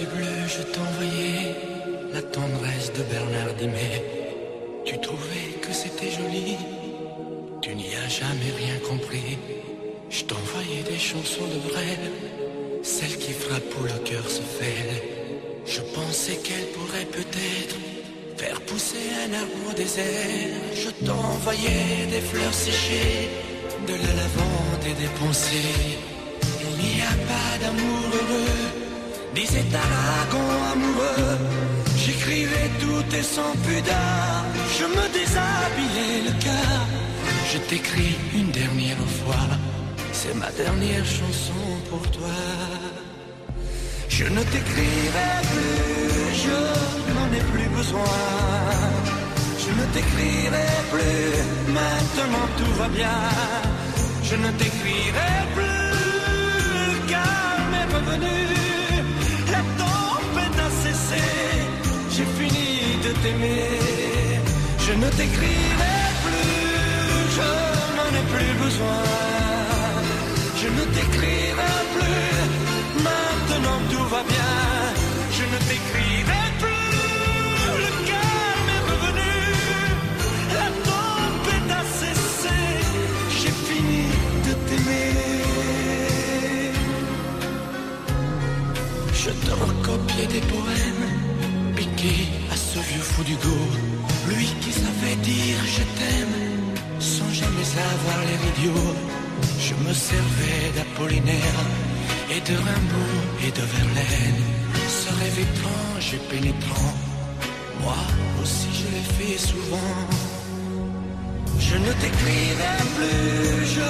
[0.00, 1.56] je t'envoyais
[2.12, 4.02] la tendresse de Bernard Dimet.
[4.84, 6.56] Tu trouvais que c'était joli,
[7.60, 9.38] tu n'y as jamais rien compris.
[10.10, 12.12] Je t'envoyais des chansons de Brel,
[12.82, 15.02] celles qui frappent où le cœur se fait.
[15.66, 17.76] Je pensais qu'elle pourrait peut-être
[18.36, 20.54] faire pousser un arbre au désert.
[20.74, 23.28] Je t'envoyais des fleurs séchées,
[23.86, 26.17] de la lavande et des pensées.
[29.48, 31.38] Disait Aragon amoureux.
[31.96, 34.44] J'écrivais tout et sans pudeur,
[34.78, 36.80] je me déshabillais le cœur.
[37.52, 39.46] Je t'écris une dernière fois,
[40.12, 42.36] c'est ma dernière chanson pour toi.
[44.08, 46.58] Je ne t'écrirai plus, je
[47.14, 48.18] n'en ai plus besoin.
[49.62, 53.20] Je ne t'écrirai plus, maintenant tout va bien.
[54.22, 55.77] Je ne t'écrirai plus,
[63.20, 67.48] Je ne t'écrirai plus, je
[67.96, 69.02] n'en ai plus besoin.
[70.56, 74.54] Je ne t'écrirai plus, maintenant tout va bien.
[75.32, 76.94] Je ne t'écrirai plus,
[77.82, 79.34] le calme est revenu.
[80.54, 82.58] La tempête a cessé,
[83.40, 84.04] j'ai fini
[84.46, 85.12] de t'aimer.
[89.12, 92.37] Je te recopiais des poèmes piqués
[93.24, 93.36] du.
[94.28, 96.38] Lui qui savait dire je t'aime
[97.00, 98.94] sans jamais avoir l'air idiot.
[99.66, 101.60] Je me servais d'Apollinaire
[102.30, 104.42] et de Rimbaud et de Verlaine.
[104.88, 106.94] Ce rêve étrange et pénétrant,
[107.82, 108.00] moi
[108.42, 109.96] aussi je l'ai fait souvent.
[111.58, 113.88] Je ne t'écrirai plus, je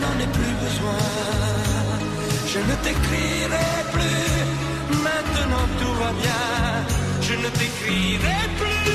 [0.00, 1.02] n'en ai plus besoin.
[2.52, 6.95] Je ne t'écrirai plus, maintenant tout va bien.
[7.28, 8.92] Je ne t'écrirai plus,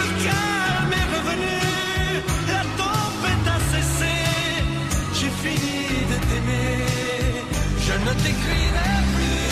[0.00, 1.58] le calme est revenu,
[2.52, 4.16] la tempête a cessé,
[5.18, 6.76] j'ai fini de t'aimer.
[7.86, 9.46] Je ne t'écrirai plus,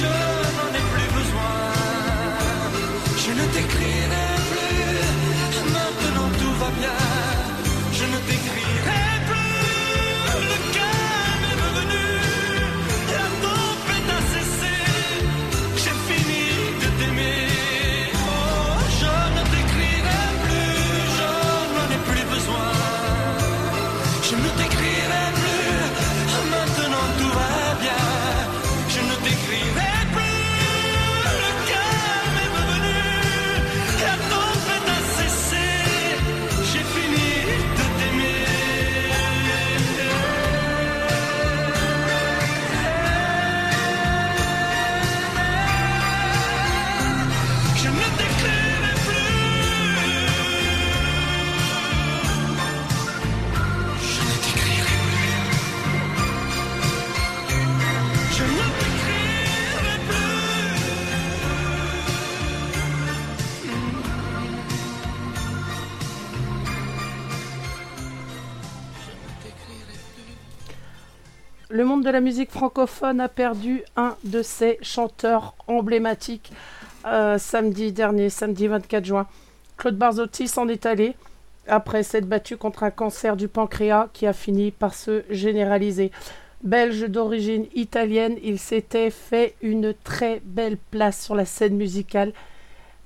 [0.00, 0.12] je
[0.56, 1.56] n'en ai plus besoin.
[3.24, 7.00] Je ne t'écrirai plus, maintenant tout va bien.
[7.98, 8.61] Je ne t'écrirai
[71.74, 76.52] Le monde de la musique francophone a perdu un de ses chanteurs emblématiques
[77.06, 79.26] euh, samedi dernier, samedi 24 juin.
[79.78, 81.14] Claude Barzotti s'en est allé
[81.66, 86.10] après s'être battu contre un cancer du pancréas qui a fini par se généraliser.
[86.62, 92.34] Belge d'origine italienne, il s'était fait une très belle place sur la scène musicale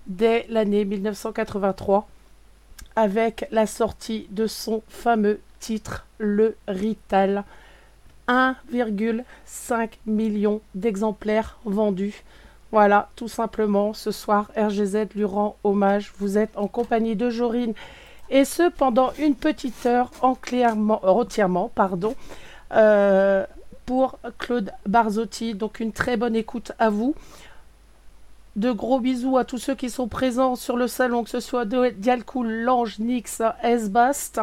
[0.09, 2.09] dès l'année 1983
[2.97, 7.44] avec la sortie de son fameux titre Le Rital.
[8.28, 12.25] 1,5 million d'exemplaires vendus.
[12.72, 16.12] Voilà, tout simplement, ce soir, RGZ lui rend hommage.
[16.19, 17.75] Vous êtes en compagnie de Jorine.
[18.28, 22.14] Et ce, pendant une petite heure entièrement, entièrement pardon,
[22.73, 23.46] euh,
[23.87, 25.55] pour Claude Barzotti.
[25.55, 27.14] Donc une très bonne écoute à vous.
[28.56, 31.67] De gros bisous à tous ceux qui sont présents sur le salon, que ce soit
[31.67, 34.40] Dialcool, Lange, Nix, S-Bast.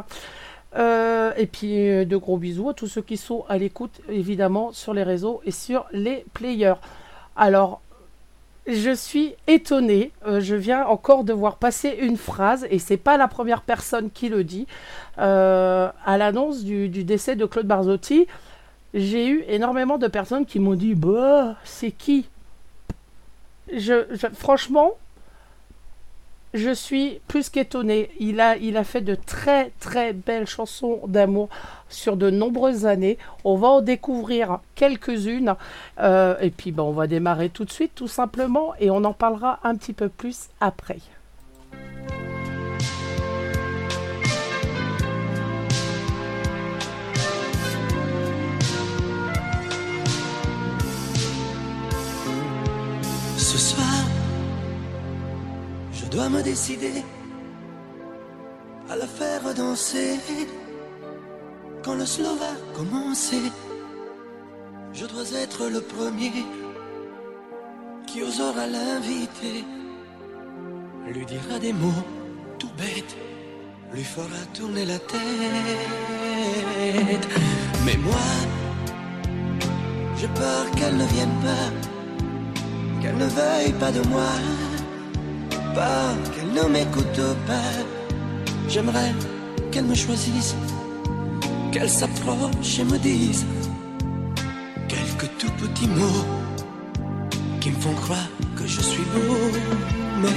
[0.75, 4.71] Euh, et puis euh, de gros bisous à tous ceux qui sont à l'écoute, évidemment,
[4.71, 6.75] sur les réseaux et sur les players.
[7.35, 7.81] Alors,
[8.65, 10.11] je suis étonnée.
[10.25, 14.09] euh, je viens encore de voir passer une phrase, et c'est pas la première personne
[14.09, 14.67] qui le dit.
[15.17, 18.27] à l'annonce du, décès de Claude Barzotti,
[18.93, 22.27] j'ai eu énormément de personnes qui m'ont dit Bah, c'est qui?
[24.33, 24.97] Franchement,
[26.53, 28.11] je suis plus qu'étonné.
[28.19, 31.49] Il a, il a fait de très très belles chansons d'amour
[31.89, 33.17] sur de nombreuses années.
[33.43, 35.55] On va en découvrir quelques-unes.
[35.99, 39.13] Euh, et puis ben, on va démarrer tout de suite tout simplement et on en
[39.13, 40.99] parlera un petit peu plus après.
[56.13, 57.03] Dois me décider
[58.89, 60.19] à la faire danser.
[61.83, 63.41] Quand le slow va commencer,
[64.93, 66.31] je dois être le premier
[68.05, 69.65] qui osera l'inviter.
[71.13, 72.03] Lui dira des mots
[72.59, 73.17] tout bêtes,
[73.91, 75.19] lui fera tourner la tête.
[77.85, 78.27] Mais moi,
[80.17, 81.89] j'ai peur qu'elle ne vienne pas
[83.03, 84.31] qu'elle ne veuille pas de moi,
[85.73, 87.73] qu'elle ne m'écoute pas.
[88.67, 89.13] J'aimerais
[89.71, 90.55] qu'elle me choisisse,
[91.71, 93.45] qu'elle s'approche et me dise
[94.87, 96.25] quelques tout petits mots
[97.59, 99.51] qui me font croire que je suis beau,
[100.21, 100.29] mais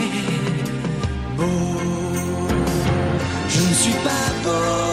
[1.36, 1.78] beau.
[3.48, 4.86] Je ne suis pas beau,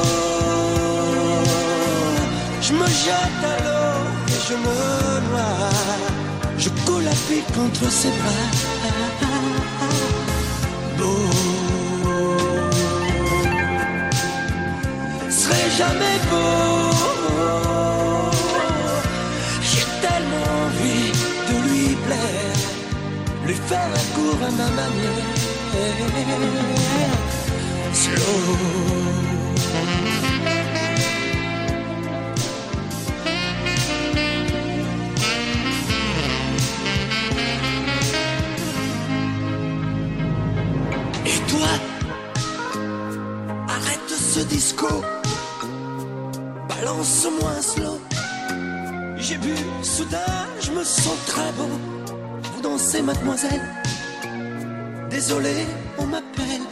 [2.62, 3.96] je me jette à l'eau
[4.28, 4.78] et je me
[5.30, 5.70] noie.
[6.58, 8.50] Je coule à pied contre ses bras.
[15.78, 16.92] Jamais beau.
[19.62, 21.12] J'ai tellement envie
[21.50, 22.60] de lui plaire,
[23.48, 25.32] lui faire un cours à ma manière.
[27.92, 28.24] Slow.
[46.68, 48.00] Balance-moi slow.
[49.18, 51.70] J'ai bu, soudain, je me sens très beau.
[52.54, 53.62] Vous dansez, mademoiselle.
[55.10, 55.66] Désolé,
[55.98, 56.66] on m'appelle.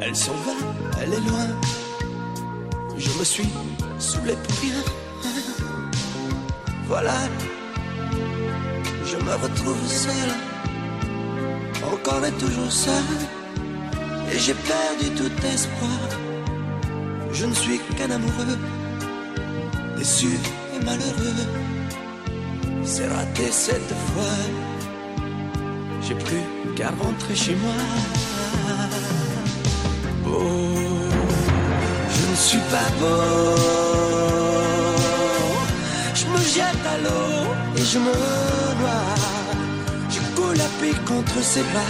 [0.00, 0.52] Elle s'en va,
[1.02, 1.48] elle est loin.
[2.96, 3.48] Je me suis
[3.98, 4.82] saoulé pour rien.
[6.86, 7.18] Voilà,
[9.04, 10.30] je me retrouve seul
[11.92, 13.04] encore et toujours seul,
[14.32, 16.27] et j'ai perdu tout espoir.
[17.32, 18.58] Je ne suis qu'un amoureux,
[19.96, 20.38] déçu
[20.74, 21.46] et malheureux.
[22.84, 24.38] C'est raté cette fois,
[26.02, 26.42] j'ai plus
[26.76, 27.78] qu'à rentrer chez moi.
[30.24, 30.48] Beau,
[32.14, 33.78] je ne suis pas beau.
[36.14, 38.12] Je me jette à l'eau et je me
[38.80, 39.18] noie
[40.58, 41.82] la pique contre ses bras.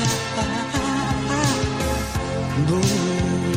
[2.68, 3.47] Beau.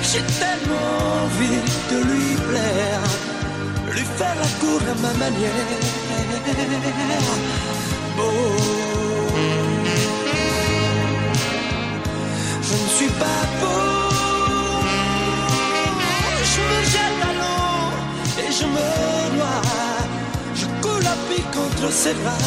[0.10, 0.94] J'ai tellement
[1.24, 1.62] envie
[1.92, 3.04] de lui plaire,
[3.96, 5.80] lui faire la cour à ma manière.
[8.18, 8.40] Beau.
[12.68, 13.92] Je ne suis pas beau.
[16.54, 17.76] Je me jette à l'eau
[18.44, 18.88] et je me
[19.38, 19.62] noie.
[20.60, 22.42] Je coule à pied contre ses bras.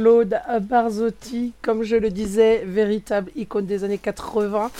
[0.00, 4.70] Claude Barzotti, comme je le disais, véritable icône des années 80.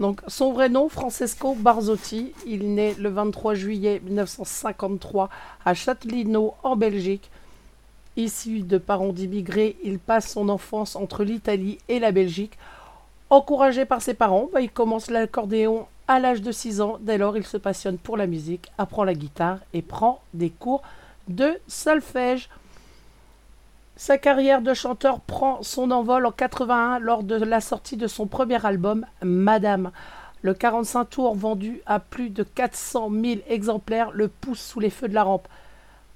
[0.00, 2.32] Donc, son vrai nom, Francesco Barzotti.
[2.46, 5.28] Il naît le 23 juillet 1953
[5.66, 7.30] à Châtelineau, en Belgique.
[8.16, 12.56] Issu de parents d'immigrés, il passe son enfance entre l'Italie et la Belgique.
[13.28, 16.96] Encouragé par ses parents, bah, il commence l'accordéon à l'âge de 6 ans.
[17.02, 20.80] Dès lors, il se passionne pour la musique, apprend la guitare et prend des cours
[21.28, 22.48] de solfège.
[23.96, 28.26] Sa carrière de chanteur prend son envol en 81 lors de la sortie de son
[28.26, 29.92] premier album Madame.
[30.40, 35.08] Le 45 tours vendu à plus de 400 000 exemplaires le pousse sous les feux
[35.08, 35.46] de la rampe.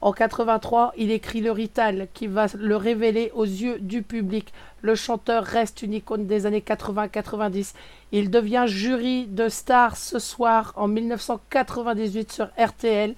[0.00, 4.52] En 83, il écrit le Rital qui va le révéler aux yeux du public.
[4.80, 7.74] Le chanteur reste une icône des années 80-90.
[8.12, 13.14] Il devient jury de Star ce soir en 1998 sur RTL.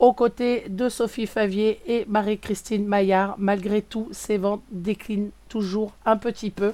[0.00, 3.34] Aux côtés de Sophie Favier et Marie-Christine Maillard.
[3.38, 6.72] Malgré tout, ses ventes déclinent toujours un petit peu.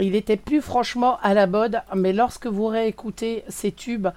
[0.00, 4.08] Il était plus franchement à la mode, mais lorsque vous réécoutez ces tubes,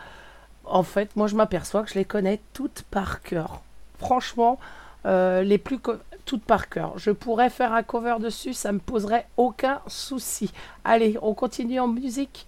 [0.66, 3.62] en fait, moi je m'aperçois que je les connais toutes par cœur.
[4.00, 4.60] Franchement,
[5.06, 5.80] euh, les plus
[6.26, 6.98] toutes par cœur.
[6.98, 10.52] Je pourrais faire un cover dessus, ça me poserait aucun souci.
[10.84, 12.48] Allez, on continue en musique.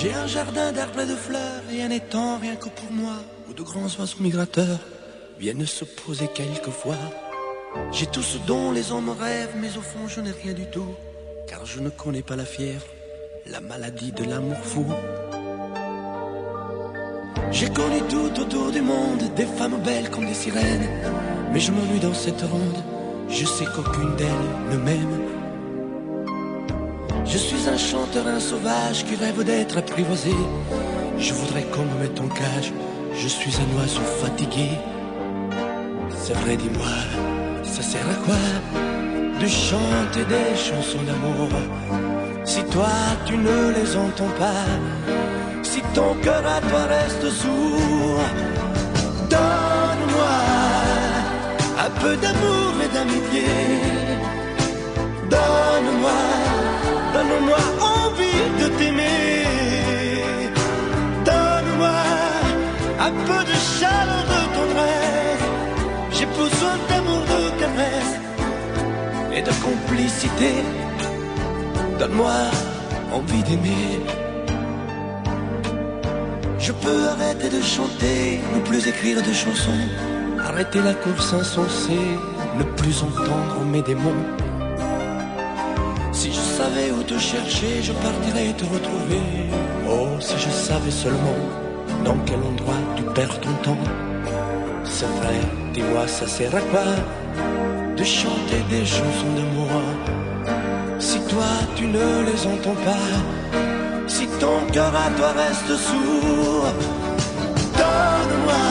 [0.00, 3.16] J'ai un jardin d'arbres et de fleurs et un étang rien que pour moi,
[3.50, 4.78] où de grands oiseaux migrateurs
[5.40, 6.94] viennent se poser quelquefois.
[7.90, 10.94] J'ai tout ce dont les hommes rêvent, mais au fond je n'ai rien du tout,
[11.48, 12.86] car je ne connais pas la fièvre,
[13.46, 14.86] la maladie de l'amour fou.
[17.50, 20.88] J'ai connu tout autour du monde, des femmes belles comme des sirènes,
[21.52, 22.84] mais je m'ennuie dans cette ronde,
[23.28, 25.27] je sais qu'aucune d'elles ne m'aime.
[27.24, 30.34] Je suis un chanteur, un sauvage qui rêve d'être apprivoisé.
[31.18, 32.72] Je voudrais qu'on me mette en cage.
[33.14, 34.70] Je suis un oiseau fatigué.
[36.16, 36.96] C'est vrai, dis-moi,
[37.62, 38.34] ça sert à quoi
[39.40, 41.48] de chanter des chansons d'amour?
[42.44, 42.88] Si toi
[43.26, 44.66] tu ne les entends pas,
[45.62, 48.20] si ton cœur à toi reste sourd
[49.30, 50.38] Donne-moi
[51.86, 53.46] un peu d'amour et d'amitié.
[55.30, 56.57] Donne-moi
[57.18, 59.42] Donne-moi envie de t'aimer.
[61.24, 61.96] Donne-moi
[63.06, 65.46] un peu de chaleur de tendresse.
[66.12, 68.14] J'ai besoin d'amour, de caresse
[69.34, 70.50] et de complicité.
[71.98, 72.36] Donne-moi
[73.12, 73.98] envie d'aimer.
[76.60, 79.84] Je peux arrêter de chanter, ne plus écrire de chansons,
[80.38, 82.10] arrêter la course insensée,
[82.58, 84.22] ne plus entendre mes démons
[87.08, 89.22] te chercher, je partirais te retrouver.
[89.88, 91.40] Oh, si je savais seulement
[92.04, 93.84] dans quel endroit tu perds ton temps.
[94.84, 95.40] C'est vrai,
[95.72, 96.88] dis-moi, ça sert à quoi
[97.96, 99.70] de chanter des chansons d'amour?
[100.98, 103.10] Si toi tu ne les entends pas,
[104.06, 106.66] si ton cœur à toi reste sourd,
[107.80, 108.64] donne-moi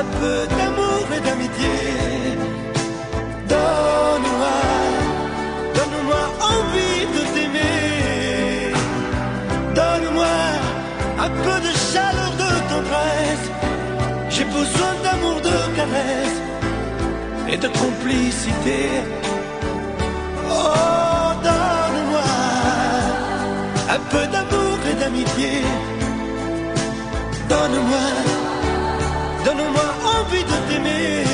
[0.00, 1.76] un peu d'amour et d'amitié.
[3.48, 4.83] Donne-moi
[6.52, 8.72] envie de t'aimer.
[9.78, 10.36] Donne-moi
[11.26, 13.46] un peu de chaleur de tendresse.
[14.34, 16.38] J'ai besoin d'amour, de caresse
[17.52, 18.80] et de complicité.
[20.50, 22.30] Oh, donne-moi
[23.96, 25.52] un peu d'amour et d'amitié.
[27.48, 28.06] Donne-moi,
[29.44, 29.86] donne-moi
[30.16, 31.24] envie de t'aimer.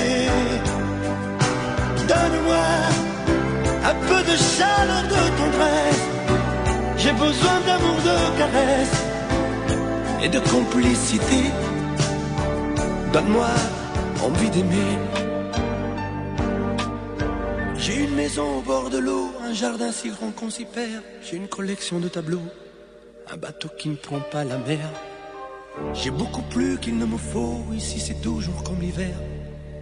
[2.10, 2.66] Donne-moi
[3.90, 6.04] un peu de chaleur de tendresse.
[6.96, 8.96] J'ai besoin d'amour, de caresse
[10.22, 11.42] et de complicité.
[13.12, 13.48] Donne-moi
[14.22, 14.92] envie d'aimer.
[17.76, 21.02] J'ai une maison au bord de l'eau, un jardin si grand qu'on s'y perd.
[21.22, 22.48] J'ai une collection de tableaux,
[23.32, 24.86] un bateau qui ne prend pas la mer.
[25.94, 29.16] J'ai beaucoup plus qu'il ne me faut, ici c'est toujours comme l'hiver.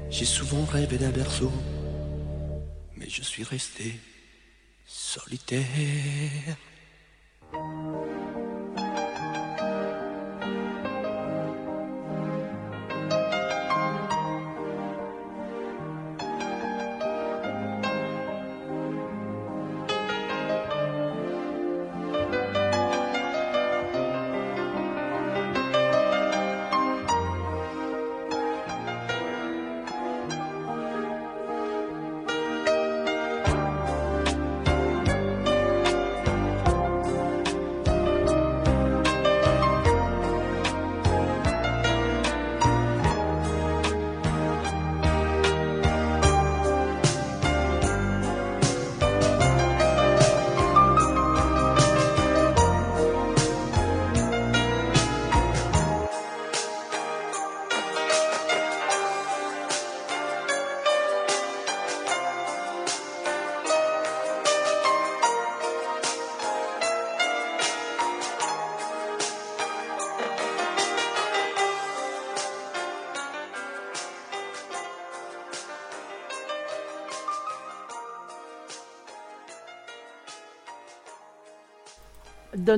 [0.09, 1.53] J'ai souvent rêvé d'un berceau
[3.09, 3.95] je suis resté
[4.87, 6.57] solitaire.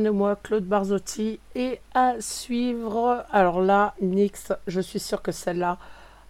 [0.00, 3.26] Donne-moi Claude Barzotti et à suivre.
[3.30, 5.76] Alors là, Nix, je suis sûre que celle-là,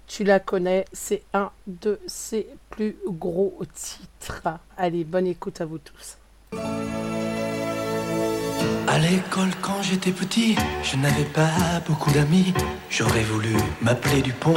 [0.09, 4.43] tu la connais, c'est un de ses plus gros titres.
[4.77, 6.19] Allez, bonne écoute à vous tous.
[8.89, 12.53] À l'école, quand j'étais petit, je n'avais pas beaucoup d'amis.
[12.91, 14.57] J'aurais voulu m'appeler Dupont.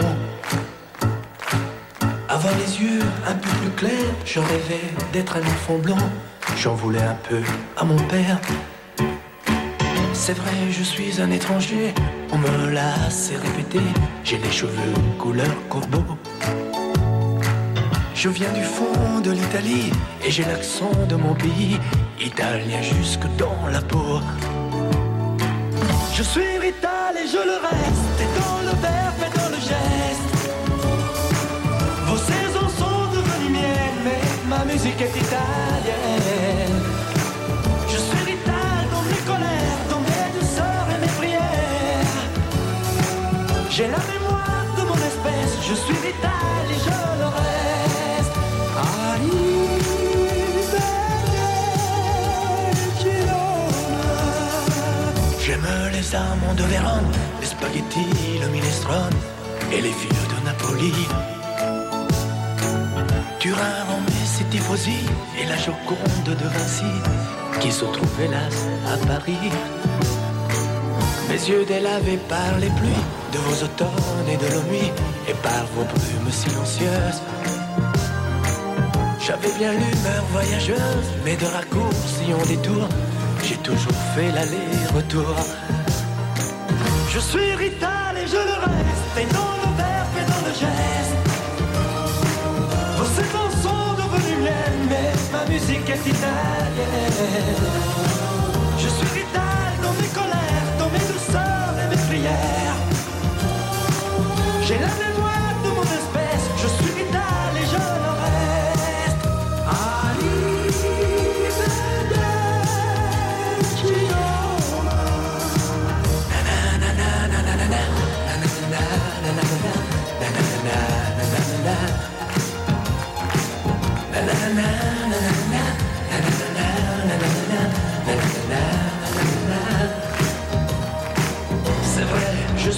[2.30, 6.10] Avoir les yeux un peu plus clairs, je rêvais d'être un enfant blanc.
[6.58, 7.44] J'en voulais un peu
[7.78, 8.40] à mon père.
[10.26, 11.94] C'est vrai, je suis un étranger,
[12.32, 13.82] on me l'a assez répété.
[14.24, 16.02] J'ai les cheveux couleur corbeau.
[18.16, 19.92] Je viens du fond de l'Italie
[20.26, 21.78] et j'ai l'accent de mon pays,
[22.22, 24.22] italien jusque dans la peau.
[26.14, 30.34] Je suis rital et je le reste, et dans le verbe et dans le geste.
[32.08, 36.33] Vos saisons sont devenues miennes, mais ma musique est italienne.
[43.76, 48.38] J'ai la mémoire de mon espèce, je suis vital et je le reste.
[55.44, 57.12] J'aime les amandes de Vérone,
[57.42, 59.18] les spaghettis, le minestrone
[59.72, 60.94] et les filles de Napoli.
[63.40, 65.00] Turin, Rome, ses tifosi
[65.42, 66.94] et la Joconde de Vinci
[67.60, 69.50] qui se trouvent hélas à Paris.
[71.34, 74.92] Mes yeux délavés par les pluies de vos automnes et de nos nuits
[75.28, 77.22] et par vos brumes silencieuses.
[79.20, 82.88] J'avais bien l'humeur voyageuse, mais de raccourcis en détour,
[83.44, 85.36] j'ai toujours fait l'aller-retour.
[87.10, 91.18] Je suis rital et je le reste, et dans le verbe et dans le geste.
[93.00, 97.54] Vos saisons sont devenues miennes, mais ma musique est italienne.
[104.66, 105.13] J'ai la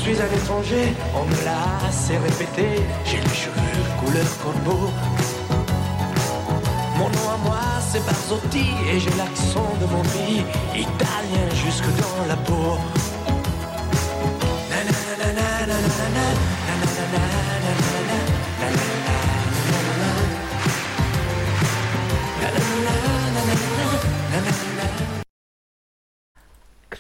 [0.05, 2.83] suis un étranger, on me l'a assez répété.
[3.05, 4.91] J'ai les cheveux couleur corbeau.
[6.97, 10.43] Mon nom à moi, c'est Barzotti, et j'ai l'accent de mon pays,
[10.75, 12.77] italien jusque dans la peau.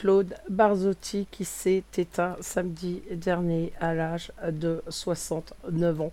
[0.05, 6.11] Claude Barzotti qui s'est éteint samedi dernier à l'âge de 69 ans.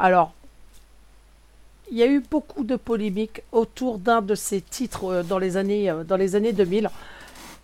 [0.00, 0.32] Alors,
[1.92, 5.56] il y a eu beaucoup de polémiques autour d'un de ses titres euh, dans les
[5.56, 6.90] années, euh, dans les années 2000.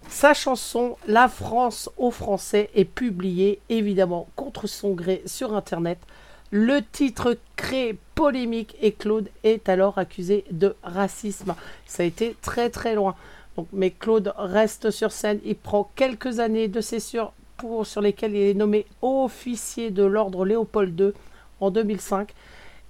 [0.08, 5.98] Sa chanson La France aux Français est publiée évidemment contre son gré sur Internet.
[6.52, 11.56] Le titre crée polémique et Claude est alors accusé de racisme.
[11.86, 13.16] Ça a été très très loin.
[13.72, 15.40] Mais Claude reste sur scène.
[15.44, 20.44] Il prend quelques années de césure pour, sur lesquelles il est nommé officier de l'ordre
[20.44, 21.12] Léopold II
[21.60, 22.32] en 2005.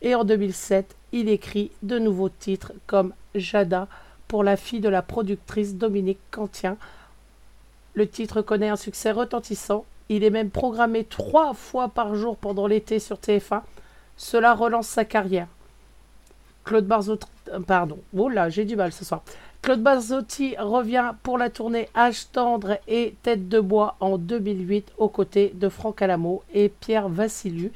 [0.02, 3.88] Et en 2007, il écrit de nouveaux titres comme Jada
[4.29, 6.76] pour la fille de la productrice Dominique Cantien.
[7.94, 9.85] Le titre connaît un succès retentissant.
[10.09, 13.62] Il est même programmé trois fois par jour pendant l'été sur TF1.
[14.16, 15.48] Cela relance sa carrière.
[16.64, 17.26] Claude Barzotti,
[17.66, 19.22] pardon, oh là, j'ai du mal ce soir.
[19.66, 25.09] Claude Barzotti revient pour la tournée Âge tendre et Tête de bois en 2008 aux
[25.09, 27.70] côtés de Franck Alamo et Pierre Vassiliou.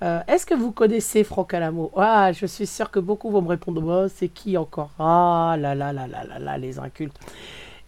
[0.00, 1.92] Euh, Est-ce que vous connaissez Franck Alamo?
[1.98, 4.88] Ah, je suis sûr que beaucoup vont me répondre oh, c'est qui encore?
[4.98, 7.18] Ah là là là là là là, les incultes.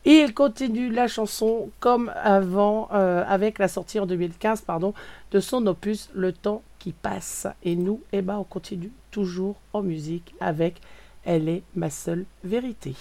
[0.05, 4.93] Et il continue la chanson comme avant, euh, avec la sortie en 2015 pardon,
[5.31, 7.47] de son opus Le temps qui passe.
[7.63, 10.83] Et nous, eh ben, on continue toujours en musique avec
[11.25, 12.95] Elle est ma seule vérité.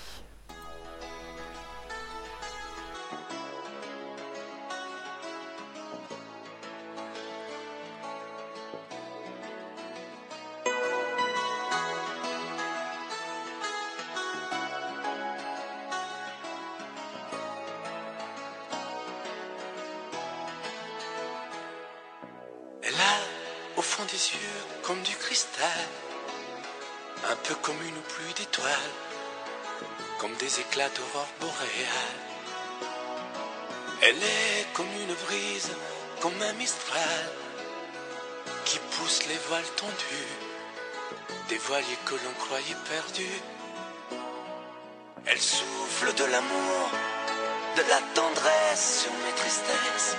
[47.89, 50.15] La tendresse sur mes tristesses.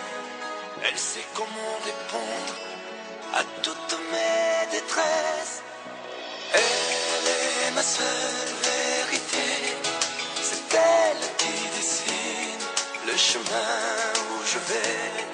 [0.85, 2.55] Elle sait comment répondre
[3.35, 5.63] à toutes mes détresses.
[6.53, 9.49] Elle est ma seule vérité,
[10.43, 12.65] c'est elle qui dessine
[13.07, 13.83] le chemin
[14.31, 15.25] où je vais.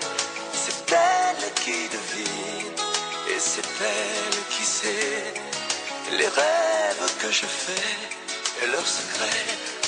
[0.54, 2.72] C'est elle qui devine
[3.30, 5.34] et c'est elle qui sait
[6.18, 9.81] les rêves que je fais et leurs secrets.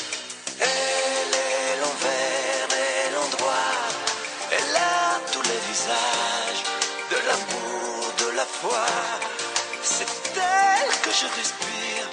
[9.83, 12.09] C'est elle que je respire,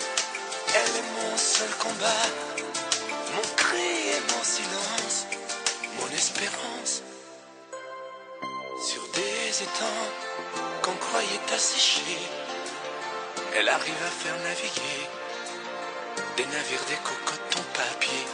[0.76, 2.28] elle est mon seul combat,
[3.34, 5.28] mon cri et mon silence,
[6.00, 7.04] mon espérance.
[8.86, 10.10] Sur des étangs
[10.82, 12.20] qu'on croyait asséchés,
[13.56, 15.08] elle arrive à faire naviguer
[16.36, 18.26] des navires, des cocottes en papier.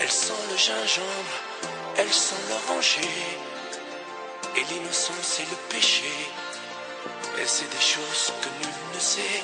[0.00, 1.36] Elle sent le gingembre,
[1.96, 3.38] elle sent l'oranger,
[4.56, 6.12] et l'innocence et le péché.
[7.38, 9.42] Elle sait des choses que nul ne sait.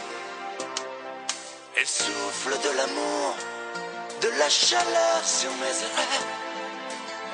[1.76, 3.36] Elle souffle de l'amour,
[4.22, 6.28] de la chaleur sur mes erreurs.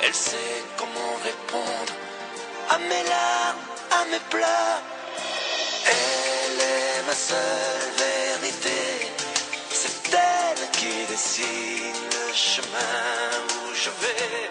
[0.02, 1.92] Elle sait comment répondre
[2.70, 4.82] à mes larmes, à mes pleurs.
[5.86, 9.12] Elle est ma seule vérité.
[9.70, 14.50] C'est elle qui dessine le chemin où je vais.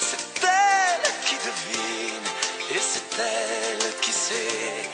[0.00, 2.28] C'est elle qui devine
[2.70, 4.90] et c'est elle qui sait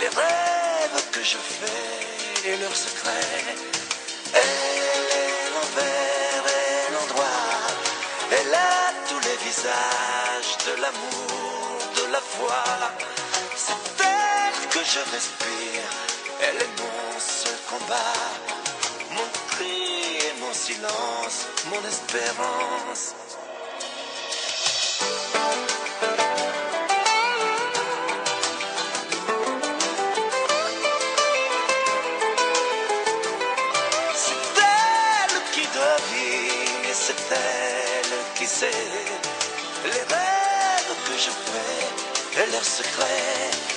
[0.00, 3.56] les rêves que je fais et leurs secrets.
[4.32, 7.50] Elle est l'envers et l'endroit.
[8.30, 12.64] Elle a tous les visages de l'amour, de la foi.
[13.56, 15.88] C'est elle que je respire.
[16.42, 18.20] Elle est mon seul combat.
[19.10, 23.14] Mon cri et mon silence, mon espérance.
[38.36, 38.70] Qui sait
[39.84, 43.69] les rêves que je fais et leurs secrets.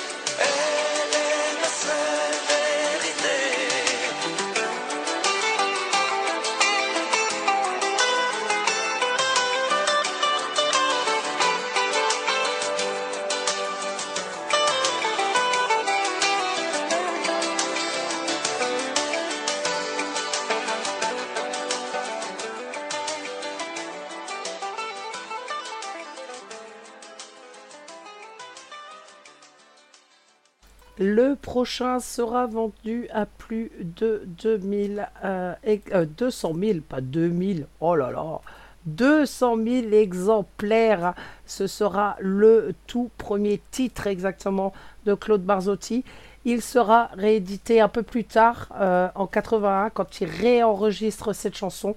[31.57, 37.95] Prochain sera vendu à plus de 2000, euh, ex- euh, 200 000, pas 2000, oh
[37.95, 38.39] là là,
[38.87, 41.13] 200 000 exemplaires.
[41.45, 44.73] Ce sera le tout premier titre exactement
[45.05, 46.03] de Claude Barzotti.
[46.43, 51.95] Il sera réédité un peu plus tard, euh, en 81, quand il réenregistre cette chanson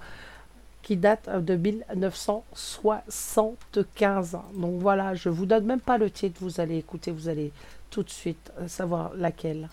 [0.83, 4.37] qui date de 1975.
[4.55, 7.53] Donc voilà, je vous donne même pas le titre, vous allez écouter, vous allez
[7.97, 9.71] tout de suite euh, savoir laquelle.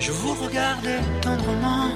[0.00, 1.90] Je vous regardais tendrement.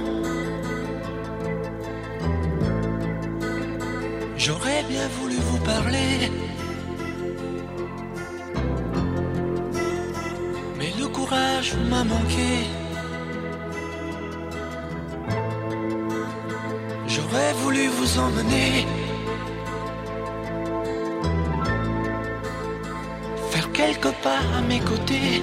[4.36, 6.30] J'aurais bien voulu vous parler.
[10.78, 12.50] Mais le courage m'a manqué.
[17.08, 19.03] J'aurais voulu vous emmener.
[23.74, 25.42] Faire quelques pas à mes côtés.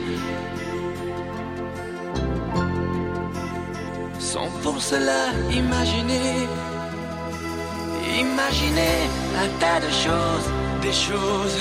[4.19, 6.47] sans pour cela imaginer,
[8.17, 8.97] imaginer
[9.43, 10.47] un tas de choses,
[10.81, 11.59] des choses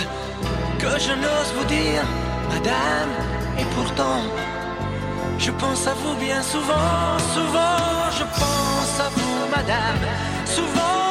[0.79, 2.05] que je n'ose vous dire,
[2.49, 3.11] madame,
[3.59, 4.23] et pourtant,
[5.39, 7.83] je pense à vous bien souvent, souvent,
[8.19, 10.01] je pense à vous, madame,
[10.45, 11.10] souvent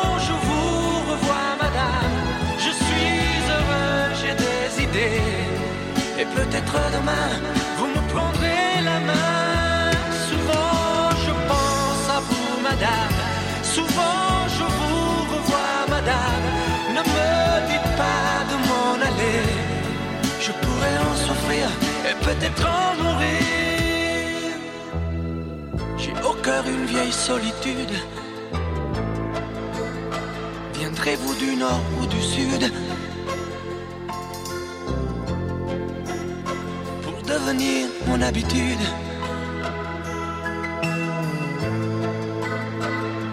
[6.40, 7.30] peut-être demain,
[7.78, 9.92] vous me prendrez la main,
[10.30, 13.18] souvent je pense à vous, madame,
[13.76, 16.46] souvent je vous revois, madame,
[16.98, 17.32] ne me
[17.70, 19.42] dites pas de m'en aller,
[20.46, 21.66] je pourrais en souffrir
[22.10, 24.54] et peut-être en mourir.
[25.98, 27.96] J'ai au cœur une vieille solitude.
[31.00, 32.72] serez-vous du nord ou du sud?
[37.30, 38.84] Devenir mon habitude.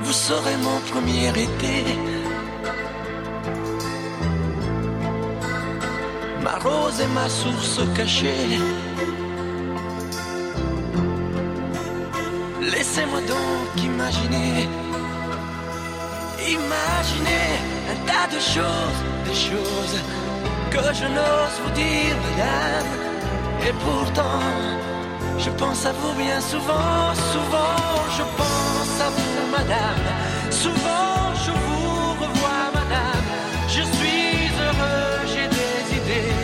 [0.03, 1.77] Vous serez mon premier été.
[6.45, 8.59] Ma rose et ma source cachée.
[12.61, 14.69] Laissez-moi donc imaginer
[16.49, 17.51] Imaginez
[17.93, 19.99] un tas de choses, des choses
[20.71, 23.06] que je n'ose vous dire, madame.
[23.69, 24.41] Et pourtant,
[25.39, 27.77] je pense à vous bien souvent, souvent
[28.17, 30.07] je pense à vous, madame.
[30.51, 33.29] Souvent je vous revois, madame.
[33.67, 36.37] Je suis heureux, j'ai des idées.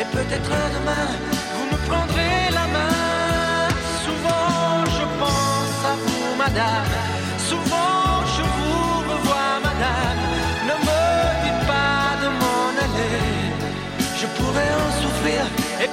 [0.00, 1.08] Et peut-être demain,
[1.54, 3.68] vous me prendrez la main.
[4.04, 6.99] Souvent je pense à vous, madame.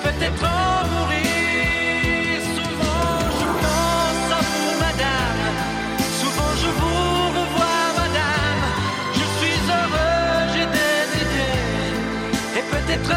[0.08, 2.40] Peut-être en mourir.
[2.58, 5.44] Souvent je pense à vous, madame.
[6.22, 8.64] Souvent je vous revois, madame.
[9.20, 12.60] Je suis heureux, j'ai des idées.
[12.60, 13.12] Et peut-être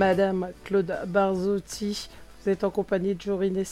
[0.00, 2.08] Madame Claude Barzotti,
[2.42, 3.62] vous êtes en compagnie de Jorine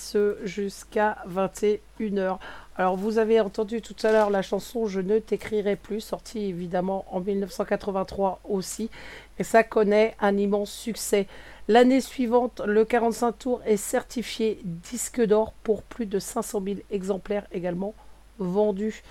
[0.44, 2.36] jusqu'à 21h.
[2.76, 7.06] Alors vous avez entendu tout à l'heure la chanson Je ne t'écrirai plus, sortie évidemment
[7.10, 8.90] en 1983 aussi,
[9.38, 11.26] et ça connaît un immense succès.
[11.66, 17.46] L'année suivante, le 45 tours est certifié disque d'or pour plus de 500 000 exemplaires
[17.52, 17.94] également
[18.38, 19.02] vendus.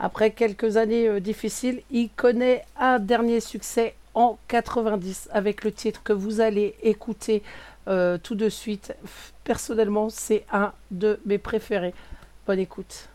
[0.00, 6.02] Après quelques années euh, difficiles, il connaît un dernier succès en 90 avec le titre
[6.02, 7.42] que vous allez écouter
[7.88, 8.94] euh, tout de suite.
[9.44, 11.94] Personnellement, c'est un de mes préférés.
[12.46, 13.08] Bonne écoute.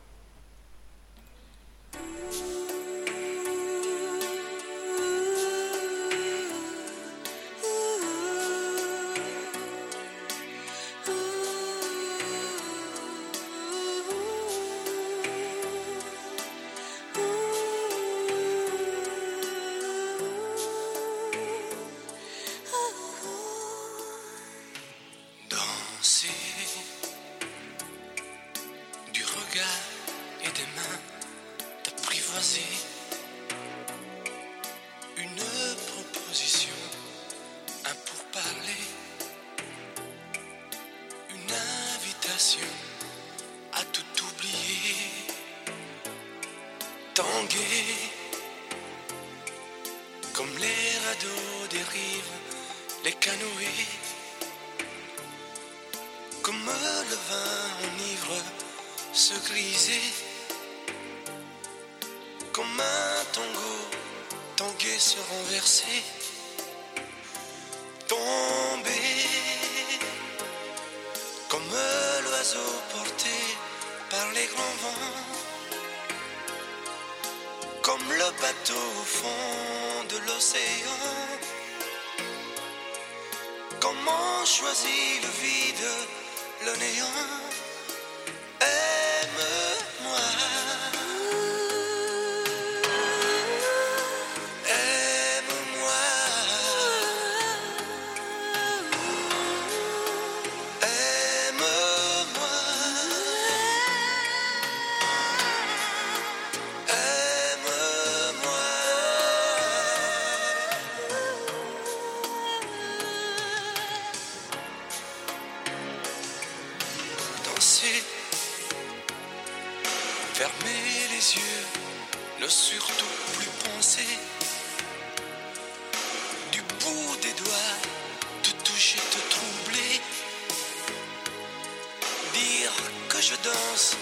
[133.70, 133.96] Danse,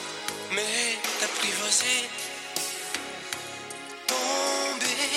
[0.52, 2.10] mais t'apprivoiser,
[4.08, 5.12] tomber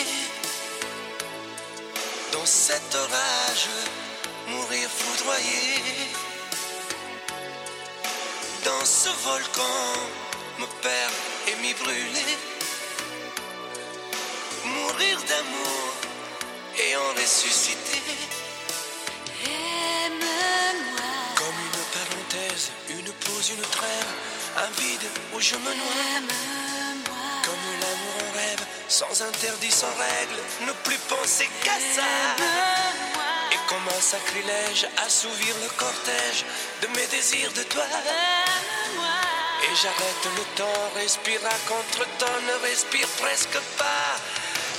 [2.33, 3.69] dans cet orage,
[4.49, 5.83] mourir foudroyé.
[8.65, 9.83] Dans ce volcan,
[10.59, 11.17] me perdre
[11.49, 12.37] et m'y brûler.
[14.65, 15.93] Mourir d'amour
[16.79, 18.03] et en ressusciter.
[19.45, 21.01] Aime-moi.
[21.37, 26.21] Comme une parenthèse, une pause, une trêve, un vide où je me noie.
[27.45, 32.03] Comme l'amour en rêve, sans interdit, sans règle, ne plus penser qu'à ça.
[33.53, 36.45] Et comme un sacrilège, assouvir le cortège
[36.83, 37.85] de mes désirs de toi.
[39.63, 44.17] Et j'arrête le temps, respire à contre-temps, ne respire presque pas.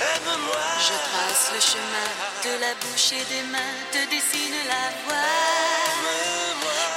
[0.00, 0.66] Aime-moi.
[0.80, 2.08] Je trace le chemin
[2.44, 5.71] de la bouche et des mains, te dessine la voie.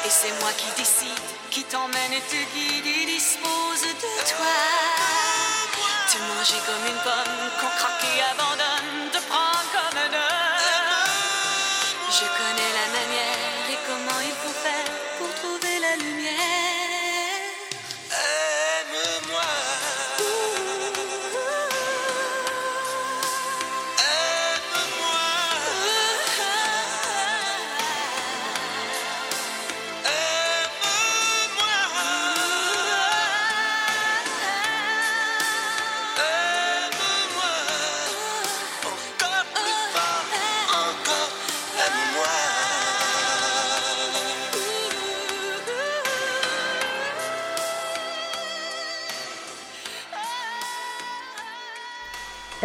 [0.05, 4.55] Et c'est moi qui décide, qui t'emmène et te guide et dispose de toi.
[6.11, 10.45] Te manger comme une pomme, qu'on craque et abandonne, te prendre comme un.
[12.11, 14.94] Je connais la manière et comment il faut faire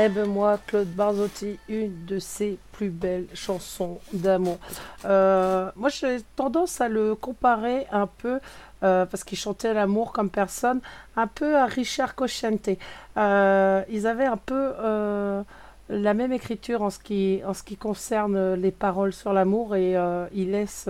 [0.01, 4.57] Aime-moi, Claude Barzotti, une de ses plus belles chansons d'amour.
[5.05, 8.41] Euh, moi, j'ai tendance à le comparer un peu,
[8.83, 10.81] euh, parce qu'il chantait l'amour comme personne,
[11.17, 12.71] un peu à Richard Cocciante.
[13.19, 15.43] Euh, ils avaient un peu euh,
[15.91, 19.97] la même écriture en ce qui, en ce qui concerne les paroles sur l'amour, et
[20.33, 20.89] il laisse...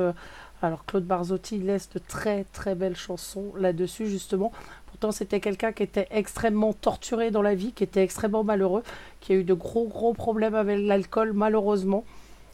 [0.62, 4.53] alors Claude Barzotti laisse de très très belles chansons là-dessus justement.
[5.10, 8.82] C'était quelqu'un qui était extrêmement torturé dans la vie, qui était extrêmement malheureux,
[9.20, 12.04] qui a eu de gros gros problèmes avec l'alcool malheureusement.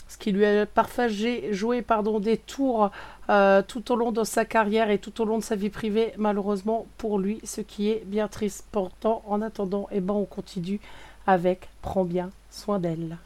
[0.09, 2.91] Ce qui lui a parfois gé- joué pardon, des tours
[3.29, 6.13] euh, tout au long de sa carrière et tout au long de sa vie privée,
[6.17, 8.65] malheureusement pour lui, ce qui est bien triste.
[8.71, 10.79] Pourtant, en attendant, eh ben, on continue
[11.27, 13.19] avec Prends bien soin d'elle.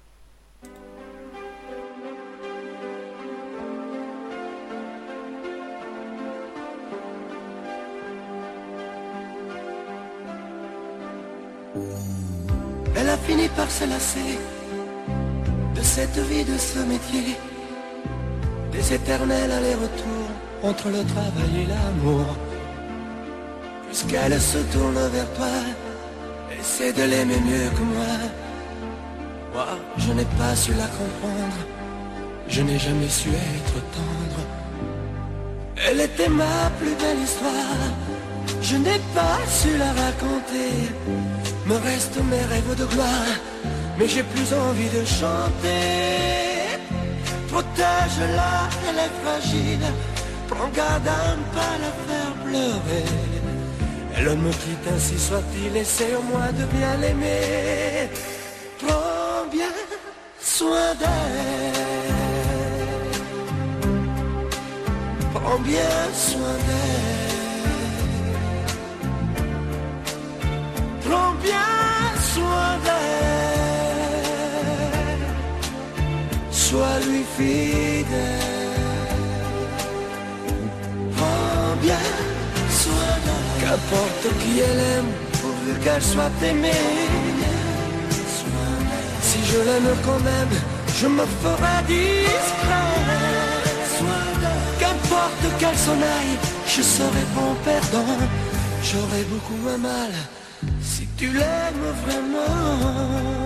[13.56, 14.38] Par se lasser
[15.74, 17.36] de cette vie, de ce métier,
[18.72, 20.30] des éternels allers-retours
[20.62, 22.26] entre le travail et l'amour.
[23.86, 25.56] Puisqu'elle se tourne vers toi,
[26.58, 28.14] essaie de l'aimer mieux que moi.
[29.52, 29.66] Moi,
[29.98, 31.60] je n'ai pas su la comprendre,
[32.48, 34.42] je n'ai jamais su être tendre.
[35.88, 37.82] Elle était ma plus belle histoire,
[38.62, 41.39] je n'ai pas su la raconter.
[41.70, 43.34] Me restent mes rêves de gloire,
[43.96, 46.80] mais j'ai plus envie de chanter.
[47.48, 48.54] Protège-la,
[48.86, 49.86] elle est fragile,
[50.48, 53.08] prends garde à ne pas la faire pleurer.
[54.16, 58.10] Elle me quitte ainsi soit-il, essaie au moins de bien l'aimer.
[58.80, 59.72] Prends bien
[60.40, 62.10] soin d'elle.
[65.34, 66.89] Prends bien soin d'elle.
[77.10, 78.48] Lui fidèle.
[81.82, 82.02] Bien
[82.80, 83.16] soin.
[83.60, 86.70] Qu'importe qui elle aime, pourvu qu'elle soit aimée.
[89.22, 90.54] Si je l'aime quand même,
[90.98, 92.98] je me ferai discret.
[94.78, 98.18] Qu'importe qu'elle s'en aille, je serai bon perdant.
[98.82, 100.12] J'aurai beaucoup moins mal
[100.82, 103.39] si tu l'aimes vraiment.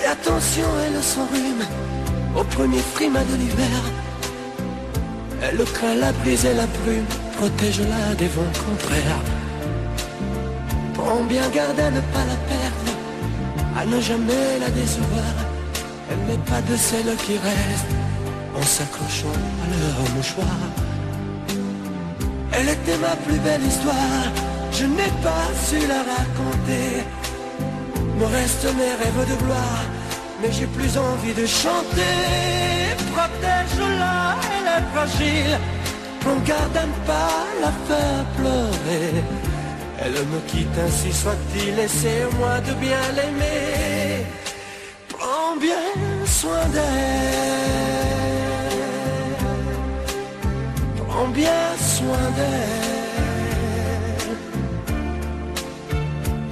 [0.00, 1.64] Fais attention, elle s'enrhume
[2.34, 3.80] au premier frima de l'hiver.
[5.42, 7.04] Elle craint la brise et la brume,
[7.36, 9.24] protège-la des vents contraires.
[10.94, 12.92] Prends bien garde à ne pas la perdre,
[13.76, 15.34] à ne jamais la décevoir.
[16.10, 17.96] Elle n'est pas de celles qui restent
[18.56, 20.60] en s'accrochant à leur mouchoir.
[22.52, 24.24] Elle était ma plus belle histoire,
[24.72, 27.04] je n'ai pas su la raconter.
[28.18, 29.84] Me restent mes rêves de gloire,
[30.40, 32.16] mais j'ai plus envie de chanter.
[33.12, 35.58] Protège-la, elle est fragile.
[36.20, 39.24] Prends garde à ne pas la faire pleurer.
[40.02, 44.26] Elle me quitte ainsi soit-il, laissez-moi de bien l'aimer.
[45.08, 45.86] Prends bien
[46.26, 48.00] soin d'elle.
[51.06, 52.90] Prends bien soin d'elle.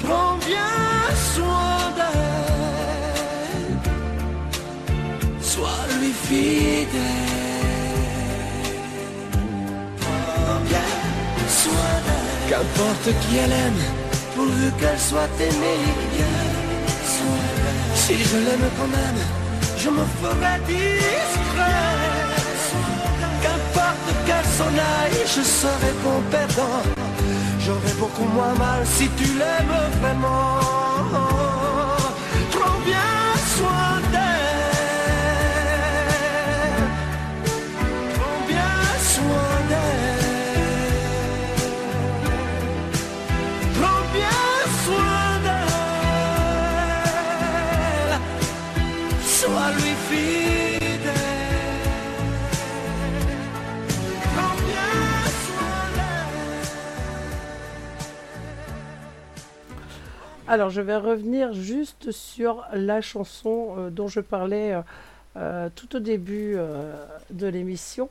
[0.03, 0.75] Prends bien
[1.35, 1.78] soin
[6.31, 7.09] bien.
[12.49, 13.83] Qu'importe qui elle aime,
[14.35, 15.85] pourvu qu'elle soit aimée.
[17.95, 19.21] Si je l'aime quand même,
[19.77, 21.87] je me ferai discret.
[23.43, 26.83] Qu'importe qu'elle s'en aille, je serai ton perdant.
[27.65, 30.61] J'aurai beaucoup moins mal si tu l'aimes vraiment.
[32.85, 33.98] Bien soin
[60.51, 64.81] Alors, je vais revenir juste sur la chanson euh, dont je parlais euh,
[65.37, 66.57] euh, tout au début
[67.31, 68.09] de l'émission.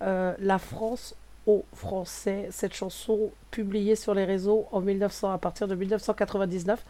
[0.00, 1.16] La France
[1.46, 2.48] aux Français.
[2.52, 6.80] Cette chanson publiée sur les réseaux en 1900, à partir de 1999,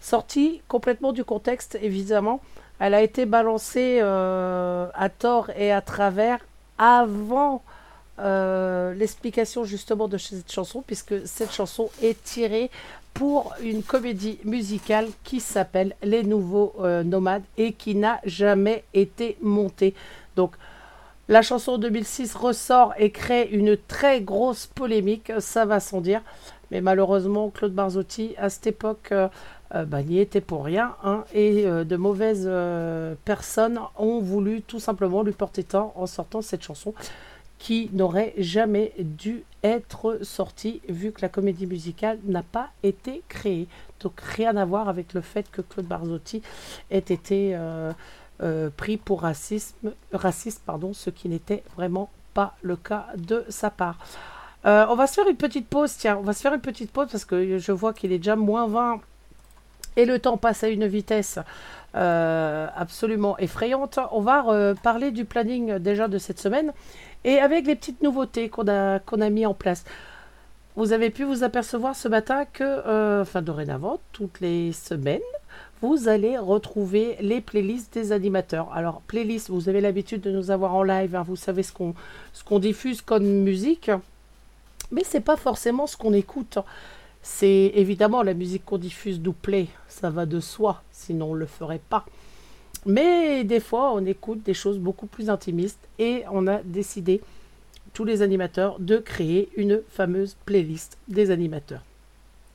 [0.00, 2.40] sortie complètement du contexte, évidemment.
[2.80, 6.40] Elle a été balancée à tort et à travers
[6.76, 7.62] avant
[8.18, 12.70] l'explication justement de cette chanson, puisque cette chanson est tirée
[13.14, 19.36] pour une comédie musicale qui s'appelle Les Nouveaux euh, Nomades et qui n'a jamais été
[19.40, 19.94] montée.
[20.36, 20.54] Donc,
[21.28, 26.22] la chanson 2006 ressort et crée une très grosse polémique, ça va sans dire.
[26.70, 29.28] Mais malheureusement, Claude Barzotti, à cette époque, euh,
[29.74, 30.96] euh, bah, n'y était pour rien.
[31.04, 32.50] hein, et de mauvaises
[33.24, 36.94] personnes ont voulu tout simplement lui porter tort en sortant cette chanson
[37.62, 43.68] qui n'aurait jamais dû être sortie vu que la comédie musicale n'a pas été créée.
[44.00, 46.42] Donc rien à voir avec le fait que Claude Barzotti
[46.90, 47.92] ait été euh,
[48.42, 53.70] euh, pris pour racisme, raciste, pardon, ce qui n'était vraiment pas le cas de sa
[53.70, 53.96] part.
[54.66, 56.90] Euh, on va se faire une petite pause, tiens, on va se faire une petite
[56.90, 59.00] pause parce que je vois qu'il est déjà moins 20
[59.94, 61.38] et le temps passe à une vitesse
[61.94, 64.00] absolument effrayante.
[64.12, 66.72] On va parler du planning déjà de cette semaine
[67.24, 69.84] et avec les petites nouveautés qu'on a, qu'on a mis en place.
[70.74, 75.20] Vous avez pu vous apercevoir ce matin que, euh, enfin dorénavant, toutes les semaines,
[75.82, 78.72] vous allez retrouver les playlists des animateurs.
[78.72, 82.58] Alors, playlist, vous avez l'habitude de nous avoir en live, hein, vous savez ce qu'on
[82.58, 83.90] diffuse comme musique,
[84.90, 86.58] mais c'est pas forcément ce qu'on écoute.
[87.20, 91.46] C'est évidemment la musique qu'on diffuse nous plaît, ça va de soi, sinon on le
[91.46, 92.04] ferait pas.
[92.84, 97.20] Mais des fois, on écoute des choses beaucoup plus intimistes et on a décidé,
[97.92, 101.82] tous les animateurs, de créer une fameuse playlist des animateurs.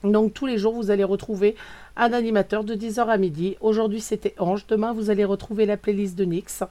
[0.04, 1.56] Donc tous les jours, vous allez retrouver
[1.96, 3.56] un animateur de 10h à midi.
[3.62, 4.66] Aujourd'hui, c'était Ange.
[4.68, 6.64] Demain, vous allez retrouver la playlist de Nix.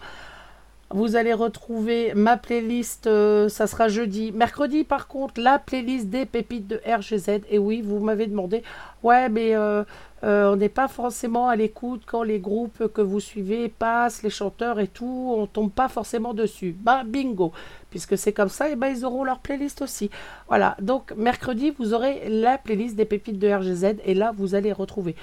[0.90, 4.30] Vous allez retrouver ma playlist, euh, ça sera jeudi.
[4.30, 7.40] Mercredi, par contre, la playlist des pépites de RGZ.
[7.50, 8.62] Et oui, vous m'avez demandé,
[9.02, 9.82] ouais, mais euh,
[10.22, 14.30] euh, on n'est pas forcément à l'écoute quand les groupes que vous suivez passent, les
[14.30, 16.76] chanteurs et tout, on tombe pas forcément dessus.
[16.78, 17.50] Bah, bingo
[17.90, 20.08] Puisque c'est comme ça, et ben ils auront leur playlist aussi.
[20.46, 23.96] Voilà, donc mercredi, vous aurez la playlist des pépites de RGZ.
[24.04, 25.16] Et là, vous allez retrouver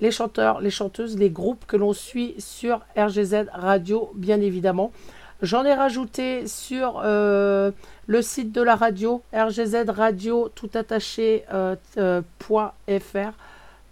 [0.00, 4.92] les chanteurs, les chanteuses, les groupes que l'on suit sur RGZ Radio, bien évidemment.
[5.42, 7.70] J'en ai rajouté sur euh,
[8.06, 12.22] le site de la radio, RGZ Radio, tout attaché, euh, euh.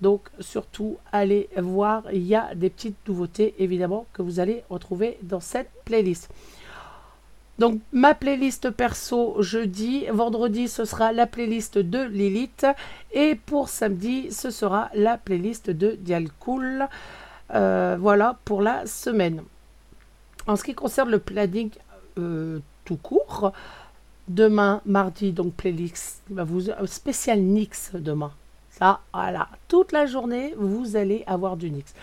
[0.00, 5.18] Donc surtout, allez voir, il y a des petites nouveautés, évidemment, que vous allez retrouver
[5.22, 6.30] dans cette playlist.
[7.58, 12.66] Donc ma playlist perso jeudi, vendredi ce sera la playlist de Lilith
[13.12, 16.88] et pour samedi ce sera la playlist de Dialcool.
[17.54, 19.42] Euh, voilà pour la semaine.
[20.46, 21.70] En ce qui concerne le planning
[22.18, 23.52] euh, tout court,
[24.26, 28.32] demain mardi donc playlist vous spécial Nix demain.
[28.70, 31.94] Ça voilà, toute la journée vous allez avoir du Nix.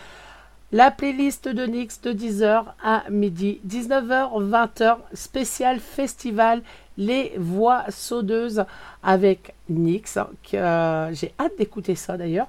[0.74, 6.62] La playlist de Nix de 10h à midi, 19h, 20h, spécial festival
[6.98, 8.64] Les Voix Saudeuses
[9.04, 10.18] avec Nix.
[10.54, 12.48] euh, J'ai hâte d'écouter ça d'ailleurs.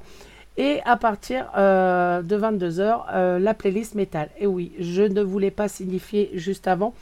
[0.56, 4.28] Et à partir euh, de 22h, euh, la playlist métal.
[4.38, 6.94] Et oui, je ne voulais pas signifier juste avant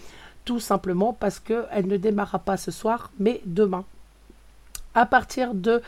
[0.47, 3.85] Tout simplement parce qu'elle ne démarrera pas ce soir, mais demain.
[4.95, 5.83] À partir de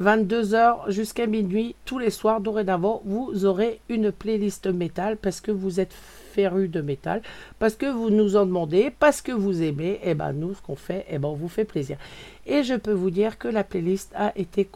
[0.00, 5.80] 22h jusqu'à minuit, tous les soirs dorénavant, vous aurez une playlist métal parce que vous
[5.80, 7.20] êtes féru de métal,
[7.58, 10.62] parce que vous nous en demandez, parce que vous aimez, et eh ben nous, ce
[10.62, 11.98] qu'on fait, et eh ben on vous fait plaisir.
[12.46, 14.66] Et je peux vous dire que la playlist a été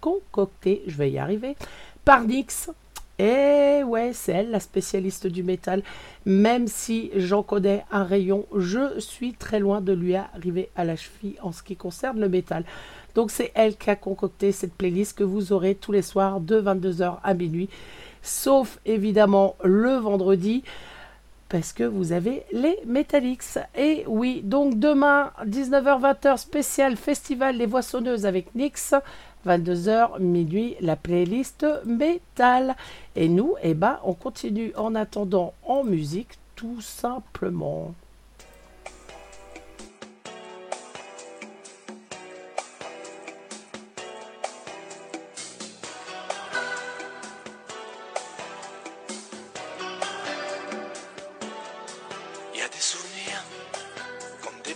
[0.00, 1.56] concoctée, je vais y arriver,
[2.04, 2.70] par Nix.
[3.18, 5.82] Et ouais, c'est elle la spécialiste du métal.
[6.24, 10.96] Même si j'en connais un rayon, je suis très loin de lui arriver à la
[10.96, 12.64] cheville en ce qui concerne le métal.
[13.14, 16.60] Donc c'est elle qui a concocté cette playlist que vous aurez tous les soirs de
[16.60, 17.68] 22h à minuit,
[18.22, 20.62] sauf évidemment le vendredi
[21.52, 23.58] parce que vous avez les Metallics.
[23.76, 28.94] Et oui, donc demain, 19h-20h, spécial festival Les Voissonneuses avec Nix.
[29.46, 32.74] 22h, minuit, la playlist métal.
[33.16, 37.92] Et nous, eh ben, on continue en attendant en musique, tout simplement.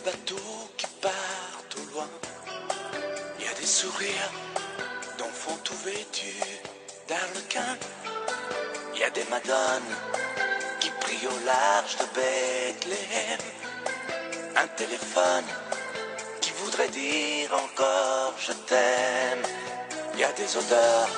[0.06, 2.08] bateaux qui partent au loin.
[3.38, 4.32] Il y a des sourires
[5.18, 6.46] d'enfants tout vêtus
[7.08, 7.72] d'arlequin.
[8.94, 9.94] Il y a des madones
[10.78, 13.44] qui prient au large de Bethléem.
[14.62, 15.48] Un téléphone
[16.40, 19.44] qui voudrait dire encore je t'aime.
[20.14, 21.10] Il y a des odeurs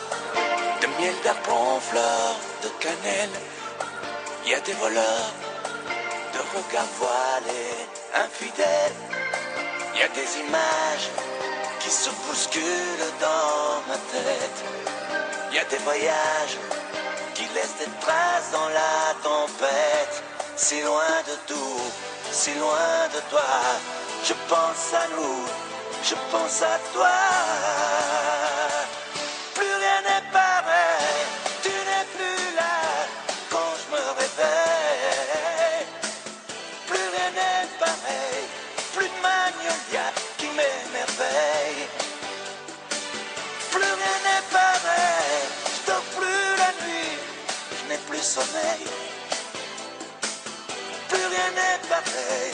[0.80, 3.36] de miel d'arbre fleur de cannelle.
[4.45, 5.32] Il y a des voleurs
[6.34, 7.68] de regards voilés
[8.15, 8.95] infidèle.
[9.95, 11.09] Il y a des images
[11.81, 14.65] qui se bousculent dans ma tête.
[15.51, 16.57] Il y a des voyages
[17.35, 20.23] qui laissent des traces dans la tempête.
[20.57, 21.81] Si loin de tout,
[22.31, 23.51] si loin de toi,
[24.25, 25.47] je pense à nous,
[26.03, 28.18] je pense à toi.
[51.09, 52.53] Plus rien n'est pareil,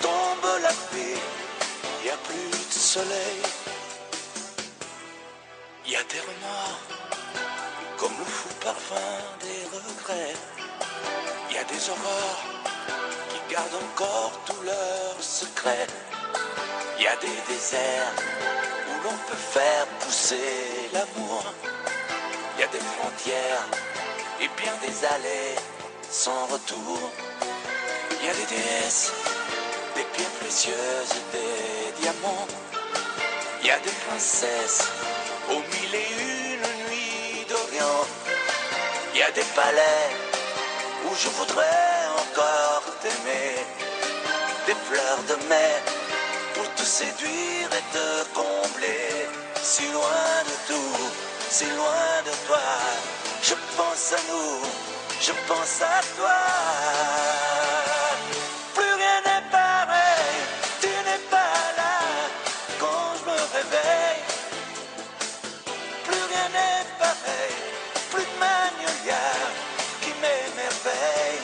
[0.00, 1.18] tombe la pluie,
[2.04, 3.42] y a plus de soleil.
[5.86, 6.80] Y a des remords,
[7.96, 8.94] comme le fou parfum
[9.40, 10.36] des regrets.
[11.50, 12.44] Y a des aurores
[13.30, 15.88] qui gardent encore tous leurs secrets.
[17.00, 18.14] Y a des déserts
[18.88, 21.42] où l'on peut faire pousser l'amour.
[22.58, 23.87] Y a des frontières
[24.60, 25.56] bien des allées
[26.10, 26.98] sans retour.
[28.20, 29.12] Il y a des déesses,
[29.94, 32.46] des pierres précieuses, des diamants.
[33.60, 34.82] Il y a des princesses
[35.50, 36.08] aux mille et
[36.54, 38.06] une nuits d'Orient.
[39.14, 40.04] Il y a des palais
[41.04, 43.54] où je voudrais encore t'aimer.
[44.66, 45.72] Des fleurs de mai
[46.54, 49.28] pour te séduire et te combler.
[49.62, 51.10] Si loin de tout,
[51.50, 53.17] si loin de toi.
[53.48, 54.60] Je pense à nous,
[55.22, 56.40] je pense à toi.
[58.74, 60.36] Plus rien n'est pareil,
[60.82, 61.96] tu n'es pas là
[62.78, 64.22] quand je me réveille.
[66.04, 67.54] Plus rien n'est pareil,
[68.12, 69.26] plus de magnolia
[70.02, 71.40] qui m'émerveille.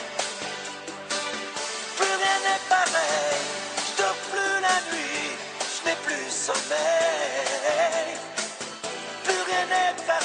[1.97, 3.41] Plus rien n'est pareil,
[3.87, 5.31] je dors plus la nuit,
[5.73, 8.09] je n'ai plus sommeil.
[9.23, 10.24] Plus rien n'est pareil.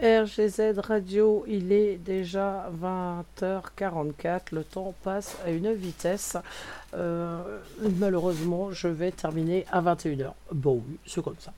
[0.00, 4.40] RGZ Radio, il est déjà 20h44.
[4.52, 6.36] Le temps passe à une vitesse.
[6.94, 7.58] Euh,
[7.98, 10.32] malheureusement, je vais terminer à 21h.
[10.52, 11.52] Bon, c'est comme ça.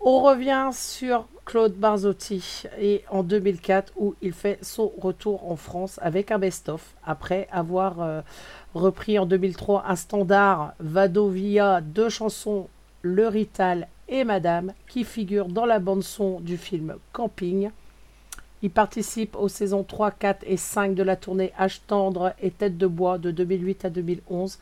[0.00, 5.98] On revient sur Claude Barzotti et en 2004 où il fait son retour en France
[6.02, 8.20] avec un best-of après avoir euh,
[8.74, 12.68] repris en 2003 un standard Vadovia, deux chansons
[13.02, 13.88] Le Rital
[14.22, 17.70] Madame qui figurent dans la bande-son du film Camping.
[18.62, 22.78] Il participe aux saisons 3, 4 et 5 de la tournée H tendre et Tête
[22.78, 24.58] de bois de 2008 à 2011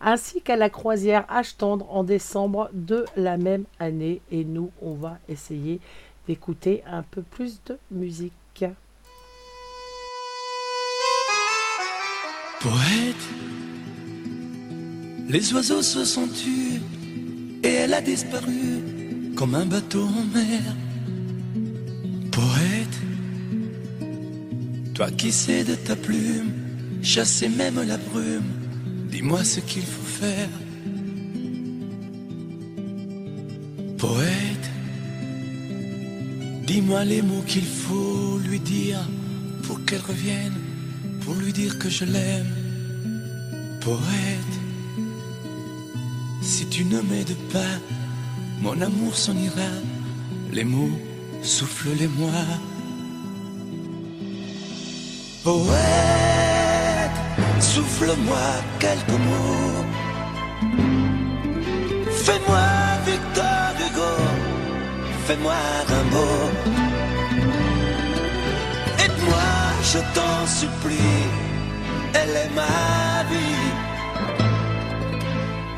[0.00, 4.20] ainsi qu'à la croisière H tendre en décembre de la même année.
[4.30, 5.80] Et nous, on va essayer
[6.26, 8.64] d'écouter un peu plus de musique.
[12.60, 13.16] Poète,
[15.28, 16.75] les oiseaux se sont tus
[17.66, 18.82] et elle a disparu
[19.34, 20.62] comme un bateau en mer.
[22.30, 22.98] Poète,
[24.94, 26.52] toi qui sais de ta plume,
[27.02, 28.50] chasser même la brume,
[29.10, 30.48] dis-moi ce qu'il faut faire.
[33.98, 34.68] Poète,
[36.66, 39.00] dis-moi les mots qu'il faut lui dire
[39.64, 40.58] pour qu'elle revienne,
[41.22, 42.52] pour lui dire que je l'aime.
[43.80, 44.56] Poète,
[46.46, 47.74] si tu ne m'aides pas,
[48.62, 49.72] mon amour s'en ira.
[50.52, 50.96] Les mots,
[51.42, 52.40] souffle-les-moi.
[55.42, 57.18] Poète,
[57.60, 58.46] souffle-moi
[58.78, 59.84] quelques mots.
[62.24, 62.66] Fais-moi
[63.08, 64.12] Victor Hugo,
[65.26, 66.50] fais-moi Rimbaud.
[69.04, 69.50] Aide-moi,
[69.92, 71.22] je t'en supplie,
[72.14, 73.65] elle est ma vie.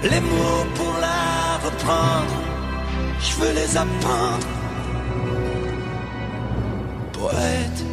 [0.01, 2.41] Les mots pour la reprendre,
[3.21, 4.47] je veux les apprendre.
[7.13, 7.85] Poète,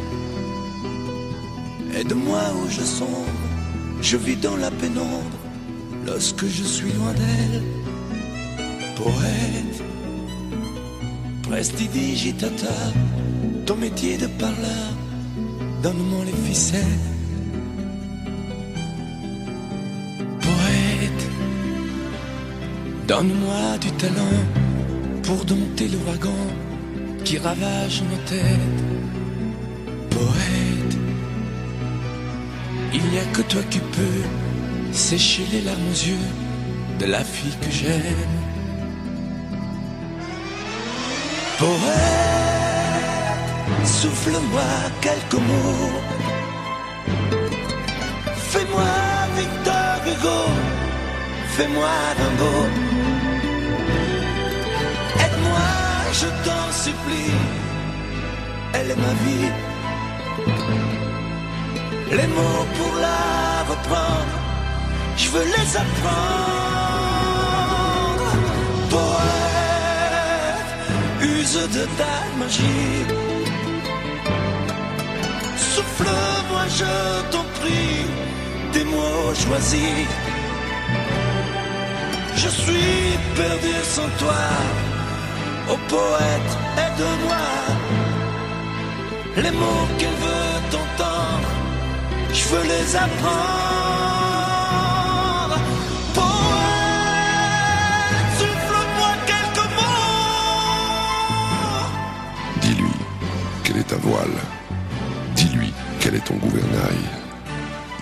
[1.96, 3.26] aide-moi où je sombre,
[4.00, 5.38] je vis dans la pénombre
[6.06, 7.62] lorsque je suis loin d'elle.
[8.94, 9.82] Poète,
[11.42, 12.92] prestidigitata,
[13.66, 14.88] ton métier de parleur,
[15.82, 17.15] donne-moi les ficelles.
[23.06, 24.38] Donne-moi du talent
[25.22, 26.46] pour dompter l'ouragan
[27.24, 28.82] qui ravage nos têtes.
[30.10, 30.96] Poète,
[32.92, 34.22] il n'y a que toi qui peux
[34.92, 36.28] sécher les larmes aux yeux
[36.98, 38.34] de la fille que j'aime.
[41.58, 41.76] Poète,
[43.84, 46.00] souffle-moi quelques mots.
[48.50, 48.94] Fais-moi
[49.38, 50.40] Victor Hugo,
[51.56, 51.88] fais-moi
[52.18, 52.95] Rimbaud.
[56.20, 57.34] Je t'en supplie,
[58.72, 59.50] elle est ma vie.
[62.18, 63.22] Les mots pour la
[63.72, 64.36] reprendre,
[65.16, 66.26] je veux les apprendre.
[68.92, 70.72] Poète,
[71.20, 72.96] use de ta magie.
[75.72, 76.94] Souffle-moi, je
[77.32, 78.00] t'en prie,
[78.72, 80.06] des mots choisis.
[82.42, 84.44] Je suis perdu sans toi,
[85.70, 87.46] ô poète, aide-moi.
[89.36, 91.48] Les mots qu'elle veut entendre,
[92.32, 93.36] je veux les apprendre.
[96.14, 96.24] Poète,
[98.38, 101.02] souffle-moi quelques mots.
[102.62, 102.94] Dis-lui
[103.62, 104.38] quelle est ta voile.
[105.34, 107.02] Dis-lui quel est ton gouvernail.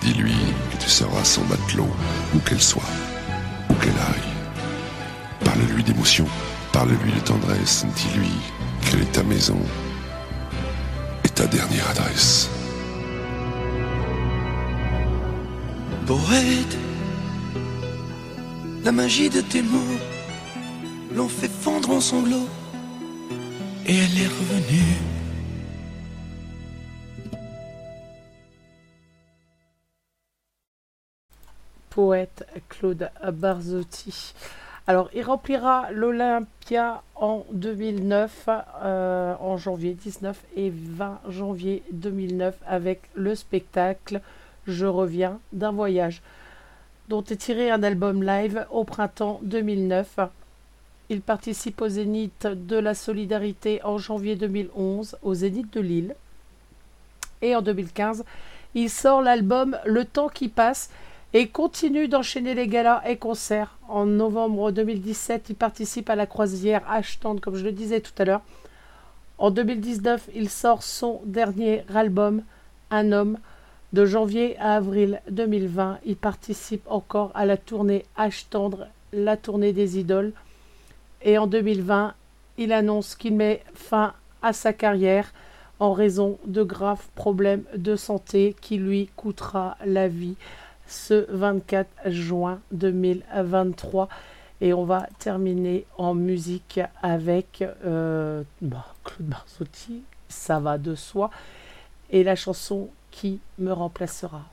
[0.01, 0.37] Dis-lui
[0.71, 1.89] que tu seras son matelot,
[2.33, 2.83] où qu'elle soit,
[3.69, 4.33] où qu'elle aille.
[5.43, 6.27] Parle-lui d'émotion,
[6.75, 7.85] parle-lui de tendresse.
[7.95, 8.33] Dis-lui
[8.81, 9.57] quelle est ta maison
[11.23, 12.49] et ta dernière adresse.
[16.05, 16.77] Poète,
[18.83, 19.99] la magie de tes mots
[21.15, 22.49] l'ont fait fondre en sanglots
[23.87, 24.97] et elle est revenue.
[31.89, 34.33] poète Claude Barzotti.
[34.87, 38.49] Alors, il remplira l'Olympia en 2009,
[38.83, 44.21] euh, en janvier 19 et 20 janvier 2009, avec le spectacle
[44.67, 46.21] Je reviens d'un voyage,
[47.09, 50.19] dont est tiré un album live au printemps 2009.
[51.09, 56.15] Il participe au Zénith de la Solidarité en janvier 2011, au Zénith de Lille.
[57.41, 58.23] Et en 2015,
[58.75, 60.91] il sort l'album Le temps qui passe
[61.33, 63.77] et continue d'enchaîner les galas et concerts.
[63.87, 68.25] En novembre 2017, il participe à la croisière Ashton, comme je le disais tout à
[68.25, 68.41] l'heure.
[69.37, 72.43] En 2019, il sort son dernier album,
[72.89, 73.37] Un homme.
[73.93, 79.73] De janvier à avril 2020, il participe encore à la tournée H tendre, la tournée
[79.73, 80.33] des idoles.
[81.21, 82.13] Et en 2020,
[82.57, 85.33] il annonce qu'il met fin à sa carrière
[85.79, 90.35] en raison de graves problèmes de santé qui lui coûtera la vie
[90.87, 94.09] ce 24 juin 2023.
[94.61, 101.29] Et on va terminer en musique avec euh, bah, Claude Barzotti, ça va de soi,
[102.09, 104.43] et la chanson qui me remplacera.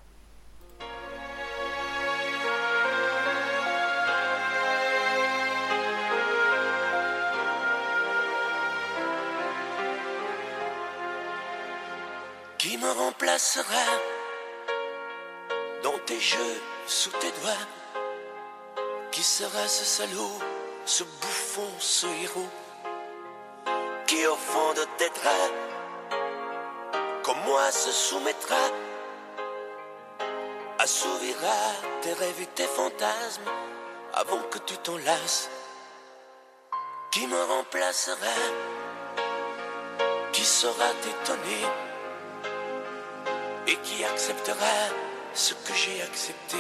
[12.58, 14.21] Qui me remplacera
[15.82, 17.66] dans tes jeux, sous tes doigts.
[19.10, 20.38] Qui sera ce salaud,
[20.86, 22.48] ce bouffon, ce héros
[24.06, 25.52] Qui au fond de tes draps,
[27.22, 28.56] comme moi, se soumettra
[30.78, 31.60] Assouvira
[32.00, 33.50] tes rêves et tes fantasmes
[34.14, 35.48] avant que tu t'en lasses.
[37.12, 38.36] Qui me remplacera
[40.32, 41.66] Qui saura t'étonner
[43.68, 44.88] et qui acceptera
[45.34, 46.58] ce que j'ai accepté.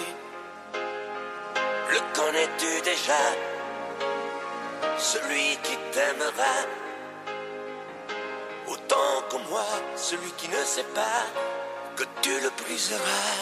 [1.90, 3.22] Le connais-tu déjà?
[4.98, 6.56] Celui qui t'aimera
[8.68, 9.66] autant que moi,
[9.96, 11.24] celui qui ne sait pas
[11.96, 13.40] que tu le briseras.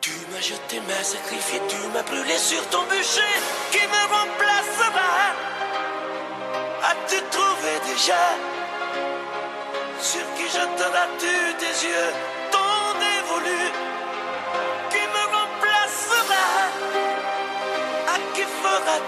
[0.00, 3.34] Tu m'as jeté, m'as sacrifié, tu m'as brûlé sur ton bûcher.
[3.70, 5.12] Qui me remplacera
[6.90, 8.24] As-tu trouvé déjà
[10.00, 12.12] sur qui jeteras-tu tes yeux
[12.50, 13.89] qui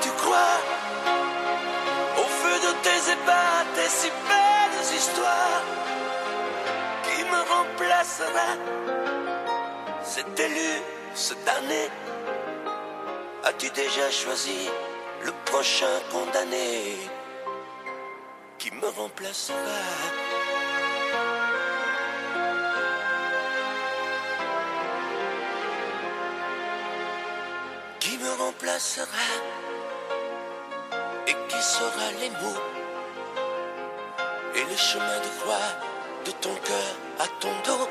[0.01, 0.62] qui feras-tu croire
[2.18, 5.64] Au feu de tes ébats, tes si belles histoires
[7.05, 8.51] Qui me remplacera
[10.03, 10.83] Cet élu,
[11.14, 11.89] ce damné?
[13.45, 14.68] As-tu déjà choisi
[15.24, 16.97] le prochain condamné
[18.59, 19.83] Qui me remplacera
[28.43, 29.62] remplacera
[31.63, 32.63] saura les mots
[34.57, 35.71] et le chemin de croix
[36.25, 37.89] de ton cœur à ton dos?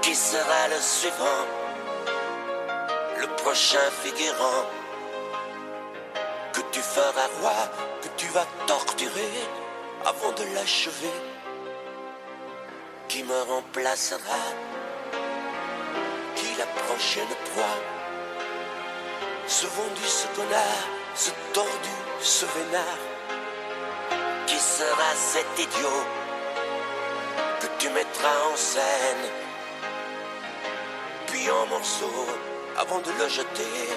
[0.00, 1.44] Qui sera le suivant,
[3.18, 4.64] le prochain figurant
[6.54, 7.60] que tu feras roi,
[8.00, 9.34] que tu vas torturer
[10.06, 11.16] avant de l'achever?
[13.08, 14.42] Qui me remplacera,
[16.34, 17.78] qui la prochaine proie
[19.46, 23.02] ce vendu, ce connard, ce tordu, ce vénard.
[24.46, 26.02] Qui sera cet idiot
[27.60, 29.24] que tu mettras en scène,
[31.26, 32.26] puis en morceaux
[32.78, 33.88] avant de le jeter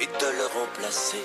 [0.00, 1.24] et de le remplacer?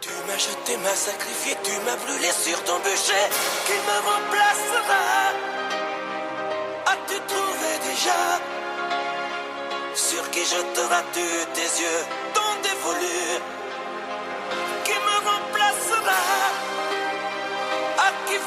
[0.00, 3.26] Tu m'as jeté, m'as sacrifié, tu m'as brûlé sur ton bûcher,
[3.66, 5.06] qui me remplacera?
[6.92, 8.22] As-tu trouvé déjà?
[9.94, 12.04] Sur qui jeteras-tu tes yeux
[12.34, 13.55] qui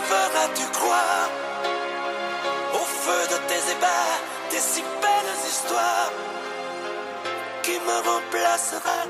[0.10, 1.30] feras-tu croire
[2.80, 4.18] Au feu de tes ébats,
[4.49, 6.12] tes si belles histoires
[7.64, 9.01] Qui me remplacera.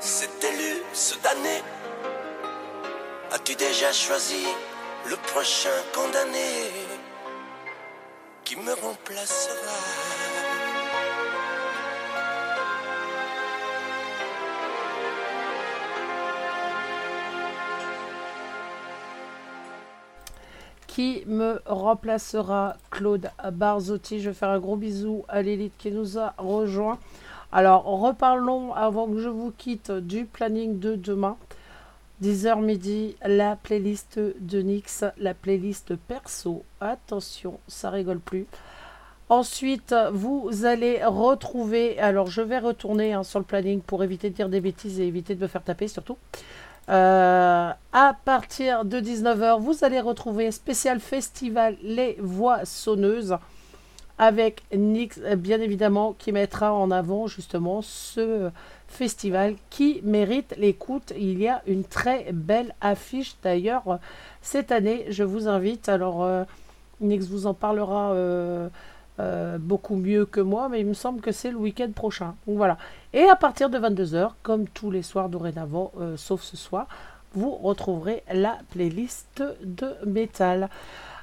[0.00, 1.62] C'est élu, ce damné
[3.32, 4.46] As-tu déjà choisi
[5.10, 6.50] le prochain condamné
[8.44, 10.07] qui me remplacera?
[20.98, 24.18] Qui me remplacera Claude Barzotti.
[24.18, 26.98] Je vais faire un gros bisou à l'élite qui nous a rejoint.
[27.52, 31.36] Alors, reparlons avant que je vous quitte du planning de demain.
[32.20, 36.64] 10h midi, la playlist de Nix, la playlist perso.
[36.80, 38.48] Attention, ça rigole plus.
[39.28, 44.34] Ensuite, vous allez retrouver, alors je vais retourner hein, sur le planning pour éviter de
[44.34, 46.16] dire des bêtises et éviter de me faire taper surtout.
[46.88, 53.36] Euh, à partir de 19h, vous allez retrouver spécial festival Les Voix Sonneuses
[54.18, 58.50] avec Nix, bien évidemment, qui mettra en avant justement ce
[58.88, 61.12] festival qui mérite l'écoute.
[61.16, 64.00] Il y a une très belle affiche d'ailleurs
[64.42, 65.06] cette année.
[65.10, 65.88] Je vous invite.
[65.88, 66.44] Alors, euh,
[67.00, 68.12] Nix vous en parlera.
[68.12, 68.68] Euh,
[69.20, 72.36] euh, beaucoup mieux que moi, mais il me semble que c'est le week-end prochain.
[72.46, 72.78] Donc voilà.
[73.12, 76.86] Et à partir de 22h, comme tous les soirs dorénavant, euh, sauf ce soir,
[77.34, 80.68] vous retrouverez la playlist de métal.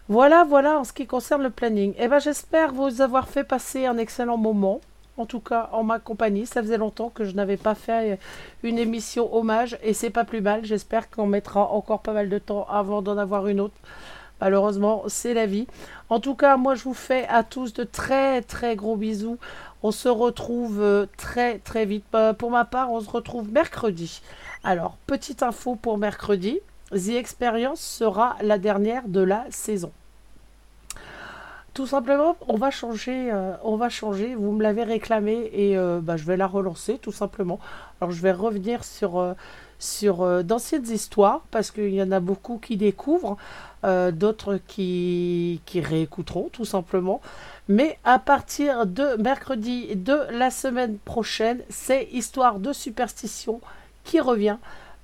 [0.09, 1.93] Voilà, voilà en ce qui concerne le planning.
[1.97, 4.81] Eh ben, j'espère vous avoir fait passer un excellent moment.
[5.17, 8.19] En tout cas, en ma compagnie, ça faisait longtemps que je n'avais pas fait
[8.63, 10.65] une émission hommage et c'est pas plus mal.
[10.65, 13.75] J'espère qu'on mettra encore pas mal de temps avant d'en avoir une autre.
[14.41, 15.67] Malheureusement, c'est la vie.
[16.09, 19.37] En tout cas, moi, je vous fais à tous de très très gros bisous.
[19.83, 22.05] On se retrouve euh, très très vite.
[22.15, 24.21] Euh, pour ma part, on se retrouve mercredi.
[24.63, 26.59] Alors, petite info pour mercredi.
[26.91, 29.91] The Experience sera la dernière de la saison.
[31.73, 34.33] tout simplement, on va changer, euh, on va changer.
[34.35, 37.59] Vous me l'avez réclamé et euh, bah, je vais la relancer tout simplement.
[37.99, 39.35] Alors je vais revenir sur
[39.85, 43.37] sur euh, d'anciennes histoires parce qu'il y en a beaucoup qui découvrent,
[43.83, 47.21] euh, d'autres qui réécouteront tout simplement.
[47.69, 53.61] Mais à partir de mercredi de la semaine prochaine, c'est Histoire de superstition
[54.03, 54.57] qui revient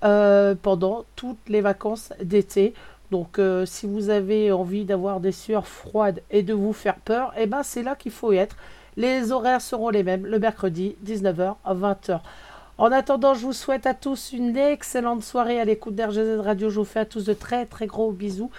[0.03, 2.73] euh, pendant toutes les vacances d'été.
[3.11, 7.45] Donc si vous avez envie d'avoir des sueurs froides et de vous faire peur, eh
[7.45, 8.55] ben c'est là qu'il faut y être.
[8.95, 12.21] Les horaires seront les mêmes le mercredi 19h à 20h.
[12.82, 16.71] En attendant, je vous souhaite à tous une excellente soirée à l'écoute d'RGZ Radio.
[16.71, 18.49] Je vous fais à tous de très très gros bisous.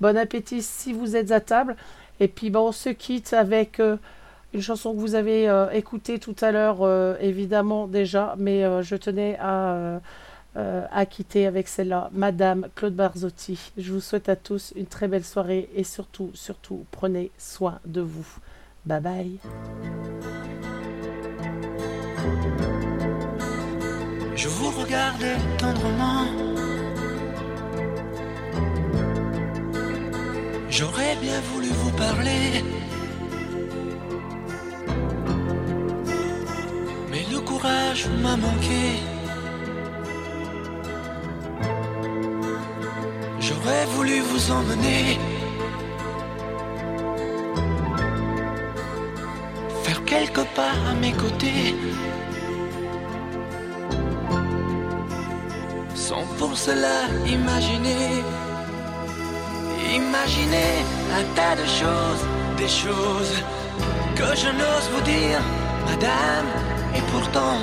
[0.00, 1.74] Bon appétit si vous êtes à table.
[2.20, 3.96] Et puis on se quitte avec euh,
[4.54, 8.94] une chanson que vous avez euh, écoutée tout à l'heure, euh, évidemment déjà, mais je
[8.94, 10.00] tenais à,
[10.54, 13.72] à quitter avec celle-là, Madame Claude Barzotti.
[13.76, 18.00] Je vous souhaite à tous une très belle soirée et surtout, surtout, prenez soin de
[18.00, 18.28] vous.
[18.86, 19.38] Bye bye.
[25.56, 26.26] Tendrement.
[30.68, 32.62] J'aurais bien voulu vous parler.
[37.10, 38.84] Mais le courage m'a manqué.
[43.40, 45.18] J'aurais voulu vous emmener.
[49.84, 51.74] Faire quelques pas à mes côtés.
[56.38, 58.24] Pour cela imaginer,
[59.94, 60.72] imaginer
[61.18, 62.22] un tas de choses,
[62.56, 63.34] des choses
[64.16, 65.40] que je n'ose vous dire,
[65.86, 66.48] madame,
[66.96, 67.58] et pourtant,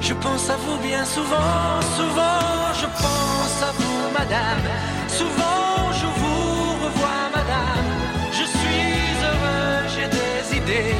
[0.00, 4.64] je pense à vous bien souvent, souvent, je pense à vous, madame,
[5.08, 7.88] souvent je vous revois, madame,
[8.38, 8.90] je suis
[9.28, 10.96] heureux, j'ai des idées,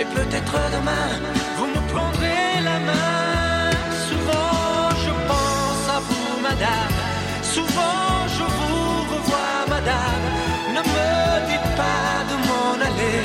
[0.00, 1.08] et peut-être demain,
[1.56, 3.13] vous me prendrez la main,
[6.54, 6.96] madame,
[7.42, 10.24] souvent je vous revois, madame,
[10.76, 11.10] ne me
[11.50, 13.20] dites pas de m'en aller,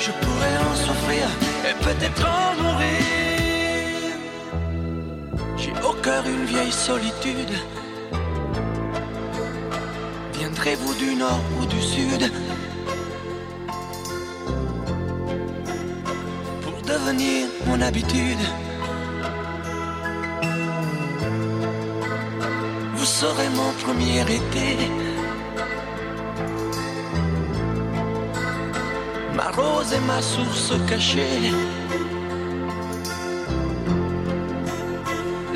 [0.00, 1.26] je pourrais en souffrir
[1.68, 4.14] et peut-être en mourir.
[5.56, 7.54] J'ai au cœur une vieille solitude.
[10.38, 12.32] Viendrez-vous du nord ou du sud?
[16.62, 18.44] Pour devenir mon habitude?
[23.20, 24.70] Serez mon premier été.
[29.36, 31.52] Ma rose et ma source cachée.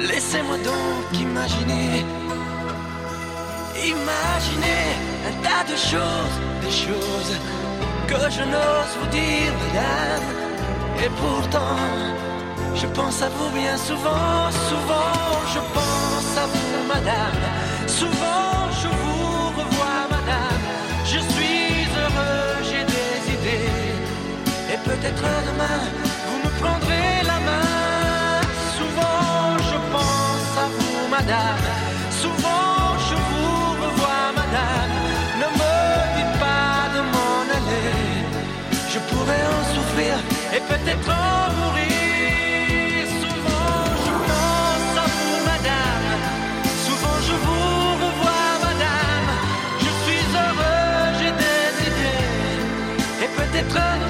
[0.09, 2.05] Laissez-moi donc imaginer.
[3.97, 4.85] Imaginer
[5.29, 7.35] un tas de choses, des choses
[8.07, 10.29] que je n'ose vous dire, madame.
[11.05, 12.28] Et pourtant,
[12.81, 15.13] je pense à vous bien souvent, souvent,
[15.55, 17.43] je pense à vous, madame.
[17.87, 20.65] Souvent, je vous revois, madame.
[21.05, 21.73] Je suis
[22.03, 23.73] heureux, j'ai des idées.
[24.73, 25.81] Et peut-être demain,
[26.27, 28.41] vous me prendrez la main.
[28.79, 31.65] Souvent, je pense à vous, madame.
[32.23, 34.93] Souvent, je vous revois, madame.
[35.43, 35.75] Ne me
[36.17, 37.91] dites pas de m'en aller.
[38.93, 40.15] Je pourrais en souffrir
[40.55, 41.68] et peut-être en mourir.
[53.79, 54.08] Et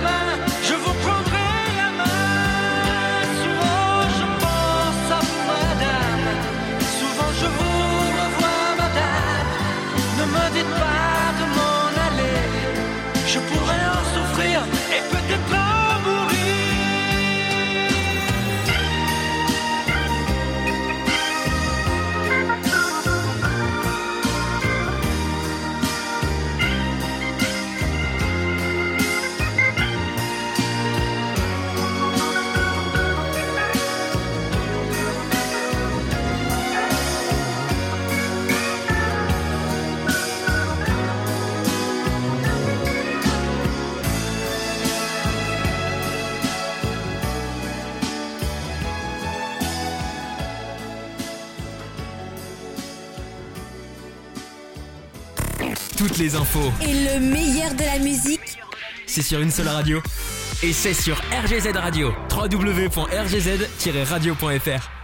[56.18, 58.58] Toutes les infos, Et le meilleur de la musique,
[59.06, 60.02] c'est sur une seule radio.
[60.64, 62.12] Et c'est sur RGZ Radio.
[62.32, 64.97] www.rgz-radio.fr.